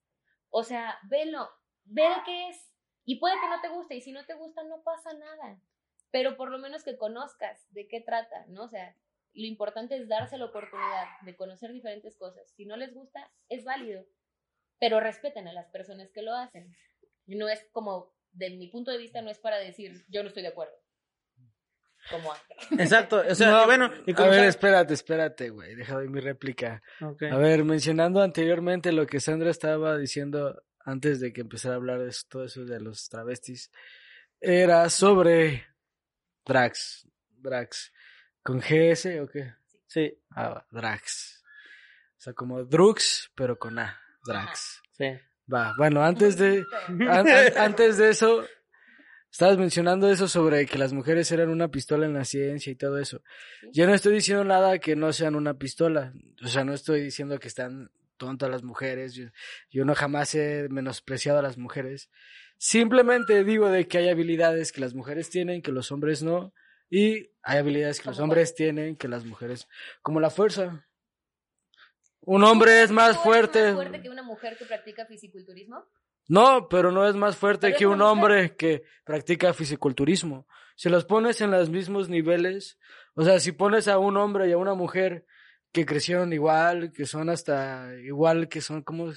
[0.51, 1.49] O sea, velo,
[1.85, 2.75] ve de qué es.
[3.05, 5.61] Y puede que no te guste, y si no te gusta, no pasa nada.
[6.13, 8.65] Pero por lo menos que conozcas de qué trata, ¿no?
[8.65, 8.95] O sea,
[9.35, 12.53] lo importante es darse la oportunidad de conocer diferentes cosas.
[12.55, 14.05] Si no les gusta, es válido.
[14.79, 16.71] Pero respeten a las personas que lo hacen.
[17.27, 20.29] Y No es como, de mi punto de vista, no es para decir, yo no
[20.29, 20.75] estoy de acuerdo.
[22.11, 22.57] Como Ángel.
[22.81, 23.23] Exacto.
[23.27, 25.75] O sea, No, y bueno, y A ver, espérate, espérate, güey.
[25.77, 26.83] Déjame mi réplica.
[27.01, 27.23] Ok.
[27.23, 32.01] A ver, mencionando anteriormente lo que Sandra estaba diciendo antes de que empezara a hablar
[32.01, 33.71] de todo eso de los travestis,
[34.41, 35.65] era sobre
[36.45, 37.07] drags.
[37.38, 37.93] Drags.
[38.43, 39.55] ¿Con GS o qué?
[39.86, 41.43] Sí, Ah, drags.
[42.16, 44.01] O sea, como drugs, pero con A.
[44.24, 44.80] Drags.
[44.93, 45.07] sí.
[45.53, 48.47] Va, bueno, antes de, an- an- antes de eso,
[49.30, 52.99] estabas mencionando eso sobre que las mujeres eran una pistola en la ciencia y todo
[52.99, 53.22] eso.
[53.72, 56.12] Yo no estoy diciendo nada que no sean una pistola.
[56.43, 59.14] O sea, no estoy diciendo que están tonto a las mujeres.
[59.14, 59.26] Yo,
[59.70, 62.09] yo no jamás he menospreciado a las mujeres.
[62.65, 66.55] Simplemente digo de que hay habilidades que las mujeres tienen, que los hombres no.
[66.89, 69.67] Y hay habilidades que los ¿Cómo hombres tienen, que las mujeres,
[70.01, 70.87] como la fuerza.
[72.21, 73.65] Un hombre es más ¿Tú eres fuerte.
[73.65, 75.85] más fuerte que una mujer que practica fisiculturismo?
[76.29, 78.13] No, pero no es más fuerte es que un mujer.
[78.13, 80.47] hombre que practica fisiculturismo.
[80.77, 82.79] Si los pones en los mismos niveles,
[83.15, 85.27] o sea, si pones a un hombre y a una mujer
[85.73, 89.13] que crecieron igual, que son hasta igual, que son, ¿cómo,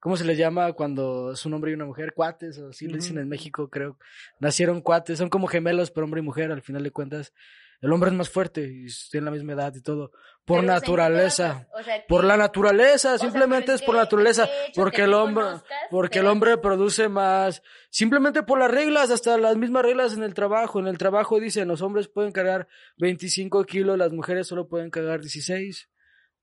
[0.00, 2.12] cómo se les llama cuando es un hombre y una mujer?
[2.14, 3.98] Cuates, o así le dicen en México, creo.
[4.40, 7.32] Nacieron cuates, son como gemelos, pero hombre y mujer, al final de cuentas.
[7.80, 10.10] El hombre es más fuerte y tiene la misma edad y todo.
[10.44, 11.48] Por Pero, o sea, ¿en qué te naturaleza.
[11.48, 11.66] basas?
[11.78, 14.96] O sea, Por ¿qué- la naturaleza, o sea, simplemente es ¿en por qué- naturaleza, porque
[14.96, 19.56] que el hombre, conozcas porque el hombre produce más, simplemente por las reglas, hasta las
[19.56, 20.80] mismas reglas en el trabajo.
[20.80, 25.20] En el trabajo dicen, los hombres pueden cargar 25 kilos, las mujeres solo pueden cargar
[25.20, 25.88] 16.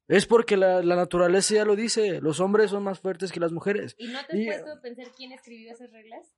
[0.08, 3.52] Es porque la, la naturaleza ya lo dice, los hombres son más fuertes que las
[3.52, 3.96] mujeres.
[3.98, 6.32] ¿Y no te has Y- puesto a pensar quién escribió esas reglas?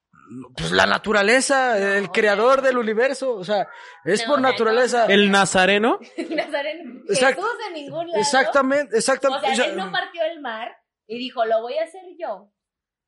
[0.56, 3.68] Pues la naturaleza, No, el creador sea- del universo, o sea,
[4.06, 5.02] es No, por naturaleza.
[5.02, 5.14] no, no.
[5.14, 6.00] El nazareno.
[6.30, 7.02] Nazareno.
[7.10, 7.42] Exacto.
[7.42, 8.20] Jesús en ningún lado.
[8.22, 9.46] Exactamente, O exactamente.
[9.48, 10.72] sea, o sea, él no partió el mar
[11.06, 12.52] y dijo, lo voy a hacer yo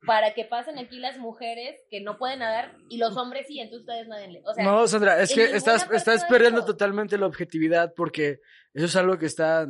[0.06, 3.82] para que pasen aquí las mujeres que no pueden nadar y los hombres sí, entonces
[3.88, 4.42] ustedes nadenle.
[4.46, 8.40] O sea, no, Sandra, es que estás, estás de perdiendo totalmente la objetividad porque
[8.74, 9.68] eso es algo que está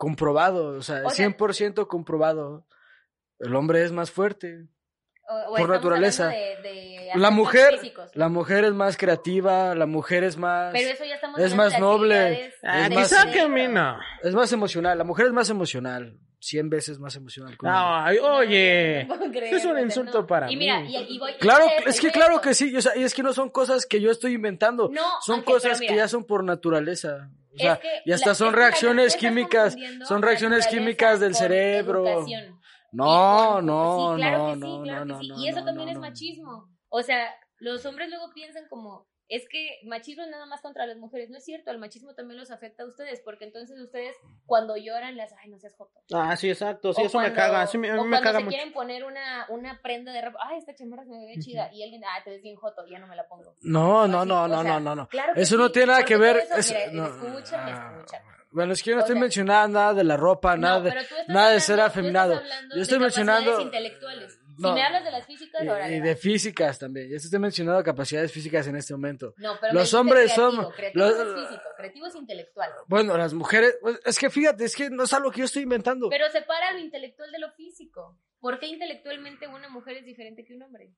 [0.00, 2.66] comprobado, o sea, O sea- 100% comprobado.
[3.38, 4.66] El hombre es más fuerte.
[5.32, 6.26] o- o por naturaleza.
[6.26, 8.10] de- de La mujer, físicos.
[8.16, 11.78] la mujer es más creativa, la mujer es más, Pero eso ya estamos es más
[11.78, 13.54] noble, Ah, Es del más- quizá que a cerebro.
[13.54, 13.96] mí no.
[14.24, 17.52] es más emocional, la mujer es más emocional, 100 veces más emocional.
[17.56, 17.64] que.
[17.64, 19.04] No, ay, oye.
[19.08, 20.26] No creer, es un insulto no.
[20.26, 20.96] para y mira, mí.
[20.96, 23.04] Y, y voy, y Claro, eso, es y que claro que sí, o sea, y
[23.04, 26.08] es que no son cosas que yo estoy inventando, No, son Ángel, cosas que ya
[26.08, 27.30] son por naturaleza.
[27.52, 29.76] O Es sea, que y hasta son reacciones químicas,
[30.06, 32.06] son reacciones químicas del cerebro.
[32.06, 32.60] educación.
[32.92, 36.68] No, no, no, no, no, Y eso también es machismo.
[36.88, 40.98] O sea, los hombres luego piensan como, es que machismo es nada más contra las
[40.98, 41.30] mujeres.
[41.30, 44.14] No es cierto, el machismo también los afecta a ustedes, porque entonces ustedes
[44.44, 46.00] cuando lloran les, ay, no seas joto.
[46.12, 46.92] Ah, sí, exacto.
[46.92, 47.66] Sí, O eso me cuando- caga.
[47.66, 48.56] Sí, me- a mí o me caga se mucho.
[48.56, 51.82] quieren poner una, una prenda de ropa, ay, esta chamarra se me ve chida, y
[51.82, 53.54] alguien, ah, te ves bien joto, ya no me la pongo.
[53.62, 55.08] No, no, Así, no, o no, sea, no, no, no.
[55.08, 56.36] claro que Eso no sí, tiene nada que ver.
[56.38, 58.24] eso, es- mira, no, escúchame, ah, escúchame.
[58.52, 60.94] Bueno, es que yo no estoy sea- mencionando nada de la ropa, nada no, de,
[61.28, 62.34] nada de ser hablando- afeminado.
[62.34, 64.39] hablando Yo estoy mencionando- intelectuales.
[64.60, 64.68] No.
[64.68, 67.08] Si me hablas de las físicas, ahora y de físicas también.
[67.08, 69.34] Yo estoy mencionando capacidades físicas en este momento.
[69.38, 72.70] No, pero Los hombres creativo, son- Creativo los- es físico, creativo es intelectual.
[72.86, 75.62] Bueno, las mujeres, pues, es que fíjate, es que no es algo que yo estoy
[75.62, 76.08] inventando.
[76.10, 78.18] Pero separa lo intelectual de lo físico.
[78.38, 80.92] ¿Por qué intelectualmente una mujer es diferente que un hombre?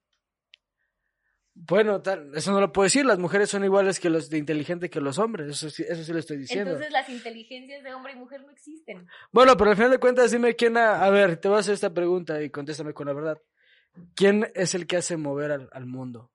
[1.54, 3.04] Bueno, tal, eso no lo puedo decir.
[3.04, 5.48] Las mujeres son iguales que los de inteligente que los hombres.
[5.50, 6.70] Eso sí, eso sí lo estoy diciendo.
[6.70, 9.06] Entonces las inteligencias de hombre y mujer no existen.
[9.32, 10.78] Bueno, pero al final de cuentas, dime quién.
[10.78, 13.38] ha- A ver, te voy a hacer esta pregunta y contéstame con la verdad.
[14.14, 16.30] ¿Quién es el que hace mover al, al mundo?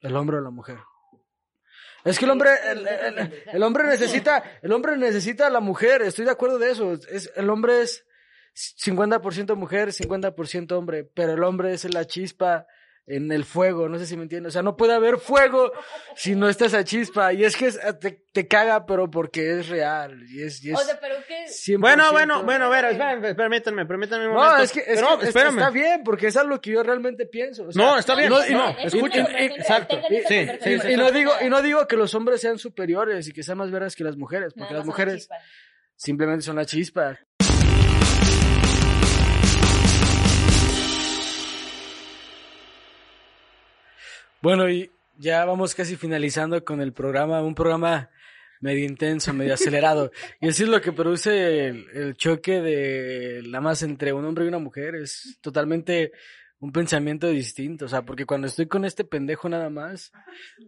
[0.00, 0.78] ¿El hombre o la mujer?
[2.04, 6.02] Es que el hombre, el, el- el hombre necesita, el hombre necesita a la mujer.
[6.02, 6.92] Estoy de acuerdo de eso.
[6.94, 8.04] Es, el hombre es
[8.54, 12.66] 50% mujer, 50% hombre, pero el hombre es la chispa
[13.04, 15.72] en el fuego, no sé si me entiendes, o sea, no puede haber fuego
[16.14, 19.68] si no está esa chispa, y es que es- te, te caga, pero porque es
[19.68, 21.46] real, y es, y es O sea, pero qué...
[21.46, 21.80] 100%.
[21.80, 24.62] Bueno, bueno, bueno, a ver, espérenme, permítanme, permítanme un No, momento.
[24.62, 25.58] es que, es no, que es- espérame.
[25.58, 27.64] está bien, porque es algo que yo realmente pienso.
[27.64, 30.34] o sea, No, está bien, no, no, y no, escuchen, exacto, sí, sí,
[30.70, 33.42] y, sí, y no digo, y no digo que los hombres sean superiores y que
[33.42, 35.28] sean más veras que las mujeres, porque las mujeres
[35.96, 37.18] simplemente son la chispa.
[44.42, 48.10] Bueno, y ya vamos casi finalizando con el programa, un programa
[48.60, 50.10] medio intenso, medio acelerado.
[50.40, 54.44] Y así es lo que produce el, el choque de nada más entre un hombre
[54.44, 54.96] y una mujer.
[54.96, 56.10] Es totalmente
[56.62, 57.84] un pensamiento distinto.
[57.86, 60.12] O sea, porque cuando estoy con este pendejo nada más,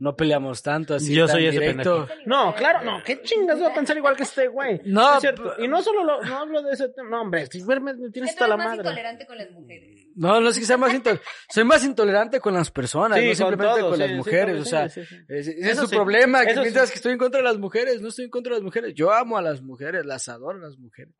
[0.00, 1.14] no peleamos tanto así.
[1.14, 2.06] Yo tan soy ese directo.
[2.08, 2.20] pendejo.
[2.26, 4.80] No, claro, no, qué chingas voy a pensar igual que este güey.
[4.84, 5.54] No, es cierto.
[5.56, 8.10] p- Y no solo lo, no hablo de ese tema, no, hombre, si me, me
[8.10, 8.88] tienes hasta la eres más madre.
[8.90, 10.06] intolerante con las mujeres.
[10.16, 11.26] No, no es que sea más intolerante.
[11.48, 14.54] Soy más intolerante con las personas, Sí, no con simplemente todo, con sí, las mujeres.
[14.56, 16.44] sí, o sea, ese es su sí, problema.
[16.44, 16.72] Que sí.
[16.72, 18.00] que estoy en contra de las mujeres.
[18.00, 18.94] No estoy en contra de las mujeres.
[18.94, 21.14] Yo amo a las mujeres, las adoro a las mujeres.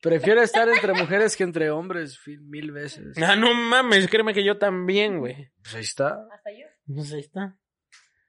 [0.00, 3.16] Prefiero estar entre mujeres que entre hombres mil veces.
[3.20, 5.50] Ah, no mames, créeme que yo también, güey.
[5.62, 6.26] Pues ahí está.
[6.32, 6.66] Hasta yo.
[6.94, 7.58] Pues ahí está.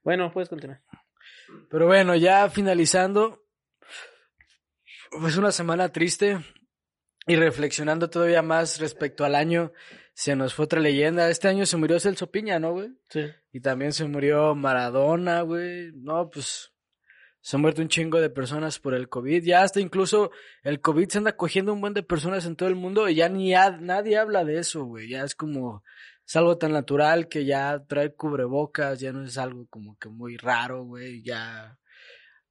[0.02, 0.82] Bueno, puedes continuar.
[1.70, 3.44] Pero bueno, ya finalizando.
[5.12, 6.38] Pues una semana triste.
[7.26, 9.72] Y reflexionando todavía más respecto al año,
[10.14, 11.30] se nos fue otra leyenda.
[11.30, 12.90] Este año se murió Celso Piña, ¿no, güey?
[13.08, 13.26] Sí.
[13.52, 15.92] Y también se murió Maradona, güey.
[15.94, 16.69] No, pues
[17.42, 19.42] Se han muerto un chingo de personas por el COVID.
[19.42, 20.30] Ya hasta incluso
[20.62, 23.28] el COVID se anda cogiendo un buen de personas en todo el mundo y ya
[23.28, 25.08] ni nadie habla de eso, güey.
[25.08, 25.82] Ya es como,
[26.26, 30.36] es algo tan natural que ya traer cubrebocas, ya no es algo como que muy
[30.36, 31.22] raro, güey.
[31.22, 31.78] Ya,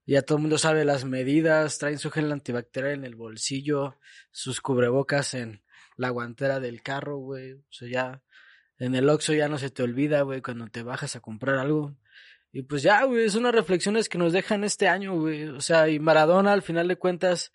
[0.05, 3.95] ya todo el mundo sabe las medidas, traen su gel antibacterial en el bolsillo,
[4.31, 5.61] sus cubrebocas en
[5.97, 7.53] la guantera del carro, güey.
[7.53, 8.23] O sea, ya
[8.79, 11.95] en el Oxxo ya no se te olvida, güey, cuando te bajas a comprar algo.
[12.51, 15.43] Y pues ya, güey, es unas reflexiones que nos dejan este año, güey.
[15.49, 17.51] O sea, y Maradona, al final de cuentas,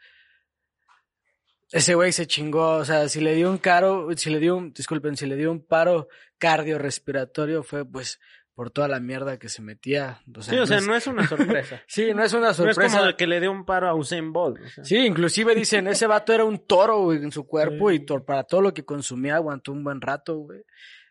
[1.72, 2.72] ese güey se chingó.
[2.76, 5.50] O sea, si le dio un caro, si le dio un, disculpen, si le dio
[5.50, 8.20] un paro cardiorrespiratorio fue pues
[8.54, 10.22] por toda la mierda que se metía.
[10.32, 11.82] O sea, Sí, o sea, no es una sorpresa.
[11.88, 12.98] sí, no es una No es sorpresa.
[12.98, 14.60] como el que le dio un paro a Usain Bolt.
[14.64, 14.84] o sea.
[14.84, 17.96] Sí, inclusive dicen, ese vato era un toro, güey, en su cuerpo Sí.
[17.96, 20.62] y para todo lo que consumía aguantó un buen rato, güey.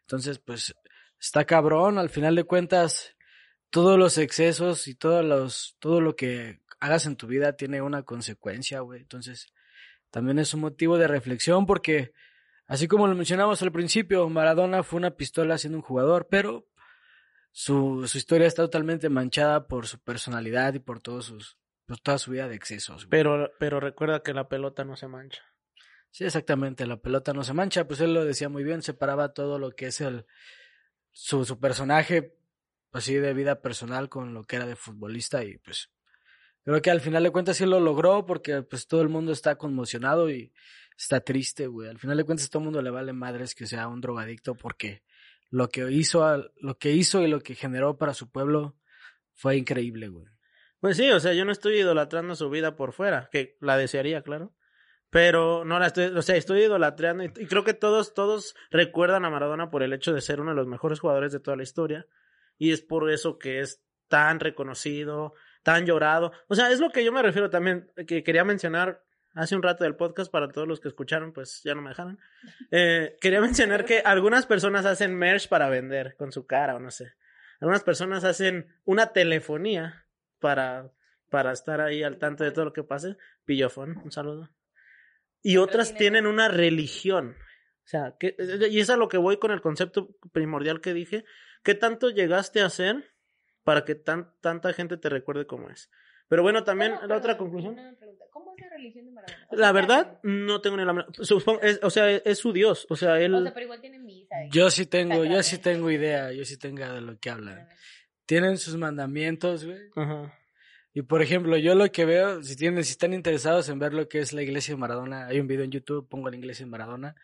[0.01, 0.73] Entonces, pues,
[1.19, 3.12] está cabrón, al final de cuentas,
[3.73, 8.03] todos los excesos y todos los, todo lo que hagas en tu vida tiene una
[8.03, 9.01] consecuencia, güey.
[9.01, 9.51] Entonces,
[10.11, 12.13] también es un motivo de reflexión porque,
[12.67, 16.67] así como lo mencionamos al principio, Maradona fue una pistola siendo un jugador, pero
[17.51, 21.57] su, su historia está totalmente manchada por su personalidad y por todos sus,
[21.87, 23.07] por toda su vida de excesos.
[23.07, 23.09] güey.
[23.09, 25.41] Pero, pero recuerda que la pelota no se mancha.
[26.11, 29.57] Sí, exactamente, la pelota no se mancha, pues él lo decía muy bien, separaba todo
[29.57, 30.27] lo que es el
[31.11, 32.37] su, su personaje
[32.93, 35.89] así de vida personal con lo que era de futbolista y pues
[36.63, 39.55] creo que al final de cuentas sí lo logró porque pues todo el mundo está
[39.57, 40.53] conmocionado y
[40.97, 41.89] está triste, güey.
[41.89, 45.03] Al final de cuentas todo el mundo le vale madres que sea un drogadicto porque
[45.49, 48.77] lo que hizo, lo que hizo y lo que generó para su pueblo
[49.33, 50.27] fue increíble, güey.
[50.79, 54.21] Pues sí, o sea, yo no estoy idolatrando su vida por fuera, que la desearía,
[54.21, 54.53] claro.
[55.09, 59.25] Pero no la estoy, o sea, estoy idolatrando y, y creo que todos, todos recuerdan
[59.25, 61.63] a Maradona por el hecho de ser uno de los mejores jugadores de toda la
[61.63, 62.05] historia.
[62.57, 65.33] Y es por eso que es tan reconocido,
[65.63, 66.31] tan llorado.
[66.47, 69.83] O sea, es lo que yo me refiero también, que quería mencionar hace un rato
[69.83, 72.19] del podcast para todos los que escucharon, pues ya no me dejaron.
[72.71, 76.91] Eh, quería mencionar que algunas personas hacen merch para vender con su cara o no
[76.91, 77.13] sé.
[77.59, 80.05] Algunas personas hacen una telefonía
[80.39, 80.91] para,
[81.29, 83.15] para estar ahí al tanto de todo lo que pase.
[83.45, 84.49] Pillofón, un saludo.
[85.41, 87.35] Y otras tiene- tienen una religión.
[87.85, 88.35] O sea, que,
[88.69, 91.25] y es a lo que voy con el concepto primordial que dije.
[91.63, 93.11] ¿Qué tanto llegaste a hacer
[93.63, 95.89] para que tan, tanta gente te recuerde como es?
[96.27, 97.07] Pero bueno, también ¿Cómo?
[97.07, 97.73] la otra conclusión.
[97.73, 98.25] una pregunta.
[98.31, 99.47] ¿Cómo es la religión de Maradona?
[99.49, 102.87] O La verdad, no tengo ni la menor- o sea, es, su Dios.
[102.89, 103.33] O sea, él.
[103.35, 104.35] O sea, pero igual tiene misa.
[104.45, 107.67] y- Yo sí tengo, yo sí tengo idea, yo sí tengo de lo que hablan.
[108.25, 109.79] Tienen sus mandamientos, güey.
[109.95, 110.33] Ajá.
[110.93, 114.07] Y por ejemplo, yo lo que veo, si tienen, si están interesados en ver lo
[114.07, 116.71] que es la iglesia de Maradona, hay un video en YouTube, pongo la iglesia de
[116.71, 117.15] Maradona,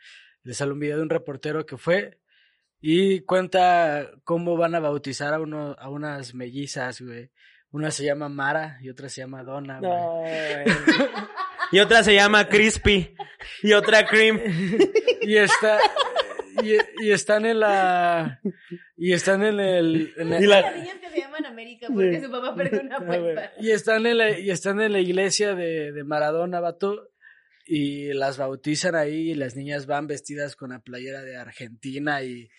[0.43, 2.19] les sale un video de un reportero que fue
[2.81, 7.29] y cuenta cómo van a bautizar a uno, a unas mellizas, güey.
[7.71, 9.91] Una se llama Mara y otra se llama Donna, güey.
[9.91, 10.65] No, güey.
[11.71, 13.13] y otra se llama Crispy.
[13.63, 14.39] Y otra Cream.
[15.21, 15.77] Y está
[16.63, 18.39] y, y están en la
[18.97, 22.21] y están en el en la- Y la- Las niñas que se llaman América porque
[22.21, 23.51] su papá perdió una apuesta.
[23.59, 27.11] Y están en la, y están en la iglesia de, de Maradona, vato,
[27.65, 32.49] y las bautizan ahí, y las niñas van vestidas con la playera de Argentina y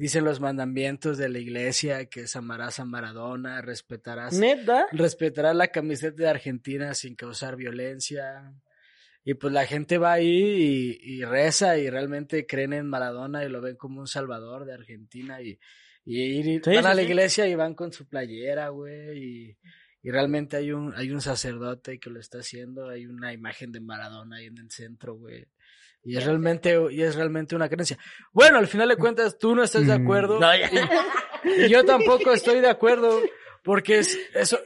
[0.00, 4.86] dicen los mandamientos de la iglesia, que es amarás a Maradona, respetarás, Neta.
[4.92, 8.52] respetarás la camiseta de Argentina sin causar violencia.
[9.24, 13.50] Y pues la gente va ahí y, y reza y realmente creen en Maradona y
[13.50, 15.58] lo ven como un salvador de Argentina y,
[16.06, 17.08] y ir- Sí, van a la sí.
[17.08, 19.56] iglesia y van con su playera, güey, y,
[20.02, 23.80] y realmente hay un, hay un sacerdote que lo está haciendo, hay una imagen de
[23.80, 25.44] Maradona ahí en el centro, güey.
[26.02, 27.98] Y es realmente, y es realmente una creencia.
[28.32, 30.36] Bueno, al final de cuentas, tú no estás de acuerdo.
[30.38, 30.40] Mm.
[30.40, 30.70] No, ya.
[31.44, 33.20] y, y yo tampoco estoy de acuerdo.
[33.62, 34.56] Porque es eso.
[34.58, 34.62] eh,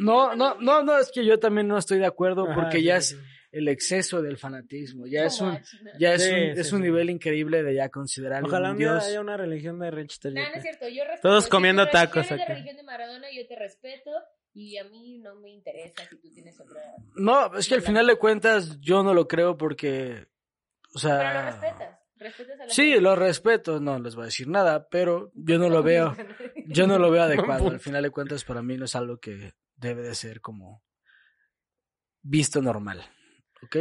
[0.00, 3.16] no, no, no, no, es que yo también no estoy de acuerdo porque ya es
[3.52, 5.06] el exceso del fanatismo.
[5.06, 5.58] Ya es un,
[5.98, 6.84] ya es Sí, un, sí, es un sí.
[6.84, 9.04] nivel increíble de ya considerar Ojalá un dios.
[9.04, 10.88] haya una religión de Rich No, no es cierto.
[10.88, 11.28] Yo respeto.
[11.28, 14.10] Todos comiendo tacos es la religión de Maradona, yo te respeto.
[14.54, 16.80] Y a mí no me interesa si tú tienes otra.
[17.14, 20.26] No, es que al final de cuentas yo no lo creo porque,
[20.94, 21.98] o sea, Pero lo respetas.
[22.16, 23.00] Respetas a la sí, gente.
[23.00, 26.16] lo respeto, no les voy a decir nada, pero yo no lo veo,
[26.66, 27.68] yo no lo veo adecuado.
[27.68, 30.82] Al final de cuentas para mí no es algo que debe de ser como
[32.22, 33.04] visto normal,
[33.62, 33.76] ¿ok?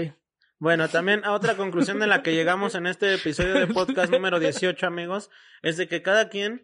[0.60, 4.40] Bueno, también a otra conclusión de la que llegamos en este episodio de podcast número
[4.40, 5.30] 18, amigos,
[5.62, 6.64] es de que cada quien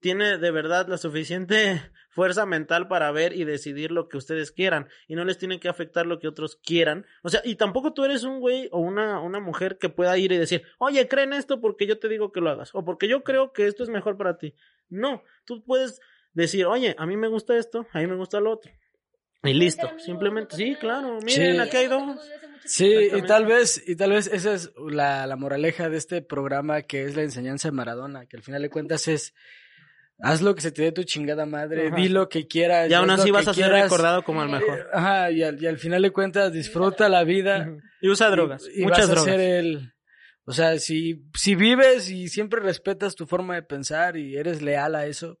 [0.00, 4.88] tiene de verdad la suficiente fuerza mental para ver y decidir lo que ustedes quieran
[5.06, 7.04] y no les tiene que afectar lo que otros quieran.
[7.22, 10.32] O sea, y tampoco tú eres un güey o una, una mujer que pueda ir
[10.32, 13.22] y decir, oye, creen esto porque yo te digo que lo hagas o porque yo
[13.22, 14.54] creo que esto es mejor para ti.
[14.88, 16.00] No, tú puedes
[16.32, 18.72] decir, oye, a mí me gusta esto, a mí me gusta lo otro.
[19.42, 21.38] Y listo, simplemente, sí, claro, Sí.
[21.38, 22.18] miren, aquí hay dos.
[22.64, 26.82] Sí, y tal vez, y tal vez esa es la, la moraleja de este programa
[26.82, 29.34] que es la enseñanza de Maradona, que al final de cuentas es
[30.20, 31.96] haz lo que se te dé tu chingada madre, Ajá.
[31.96, 32.90] di lo que quieras.
[32.90, 34.88] Y aún así vas a ser recordado como el Eh, mejor.
[34.92, 37.68] Ajá, y al, y al final de cuentas disfruta la vida.
[38.00, 39.24] Y usa drogas, y, y muchas vas a drogas.
[39.34, 39.92] ser el...
[40.48, 44.94] O sea, si, si vives y siempre respetas tu forma de pensar y eres leal
[44.94, 45.40] a eso,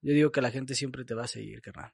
[0.00, 1.92] yo digo que la gente siempre te va a seguir, carnal.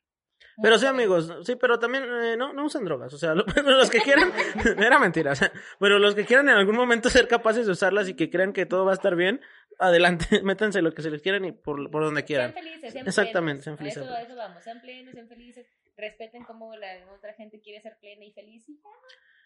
[0.63, 3.13] Pero sí, amigos, sí, pero también eh, no, no usen drogas.
[3.13, 4.33] O sea, lo- los que quieran,
[4.79, 5.33] era mentira.
[5.33, 5.51] o sea,
[5.81, 8.67] pero los que quieran en algún momento ser capaces de usarlas y que crean que
[8.67, 9.41] todo va a estar bien,
[9.79, 12.53] adelante, métanse lo que se les quieran y por, por donde quieran.
[12.53, 13.65] Sean felices, sean Exactamente, plenos.
[13.65, 14.03] sean felices.
[14.03, 15.67] A eso, a eso vamos, sean plenos, sean felices.
[15.97, 18.69] Respeten cómo la otra gente quiere ser plena y feliz.
[18.69, 18.81] y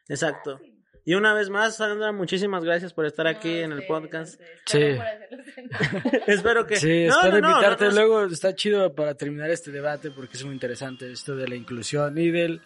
[0.09, 0.59] Exacto.
[0.59, 0.83] fácil.
[1.09, 4.39] Y una vez más, Sandra, muchísimas gracias por estar aquí No, en el podcast.
[4.67, 5.01] ustedes,
[5.55, 5.59] Sí.
[6.27, 6.77] Espero que.
[6.77, 7.97] Sí, No, espero no, no, invitarte no, no.
[7.97, 8.25] luego.
[8.27, 12.31] Está chido para terminar este debate porque es muy interesante esto de la inclusión y
[12.31, 12.61] del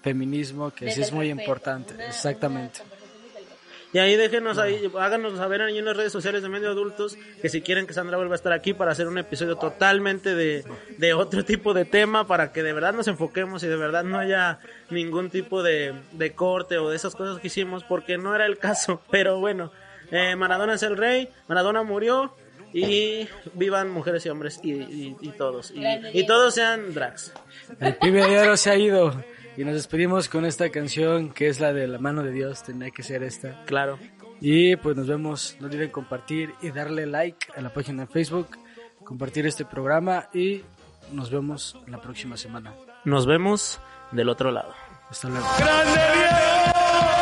[0.00, 1.94] feminismo, que sí es muy respeto, importante.
[1.94, 2.80] una- Exactamente.
[2.82, 3.81] una conversación desde el respeto.
[3.92, 7.48] Y ahí déjenos ahí, háganos saber ahí en las redes sociales de Medio Adultos que
[7.50, 10.64] si quieren que Sandra vuelva a estar aquí para hacer un episodio totalmente de,
[10.96, 14.18] de otro tipo de tema, para que de verdad nos enfoquemos y de verdad no
[14.18, 18.46] haya ningún tipo de, de corte o de esas cosas que hicimos, porque no era
[18.46, 19.02] el caso.
[19.10, 19.70] Pero bueno,
[20.10, 22.34] eh, Maradona es el rey, Maradona murió
[22.72, 25.70] y vivan mujeres y hombres y, y- y todos.
[25.70, 25.84] Y,
[26.18, 27.34] y todos sean drags.
[27.78, 29.22] El pibe de oro se ha ido
[29.56, 32.62] y nos despedimos con esta canción que es la de la mano de Dios.
[32.62, 33.64] Tenía que ser esta.
[33.66, 33.98] Claro.
[34.40, 35.56] Y pues nos vemos.
[35.60, 38.48] No olviden compartir y darle like a la página de Facebook,
[39.04, 40.62] compartir este programa y
[41.12, 42.74] nos vemos la próxima semana.
[43.04, 43.80] Nos vemos
[44.10, 44.72] del otro lado.
[45.10, 45.46] Hasta luego.
[45.58, 47.21] Una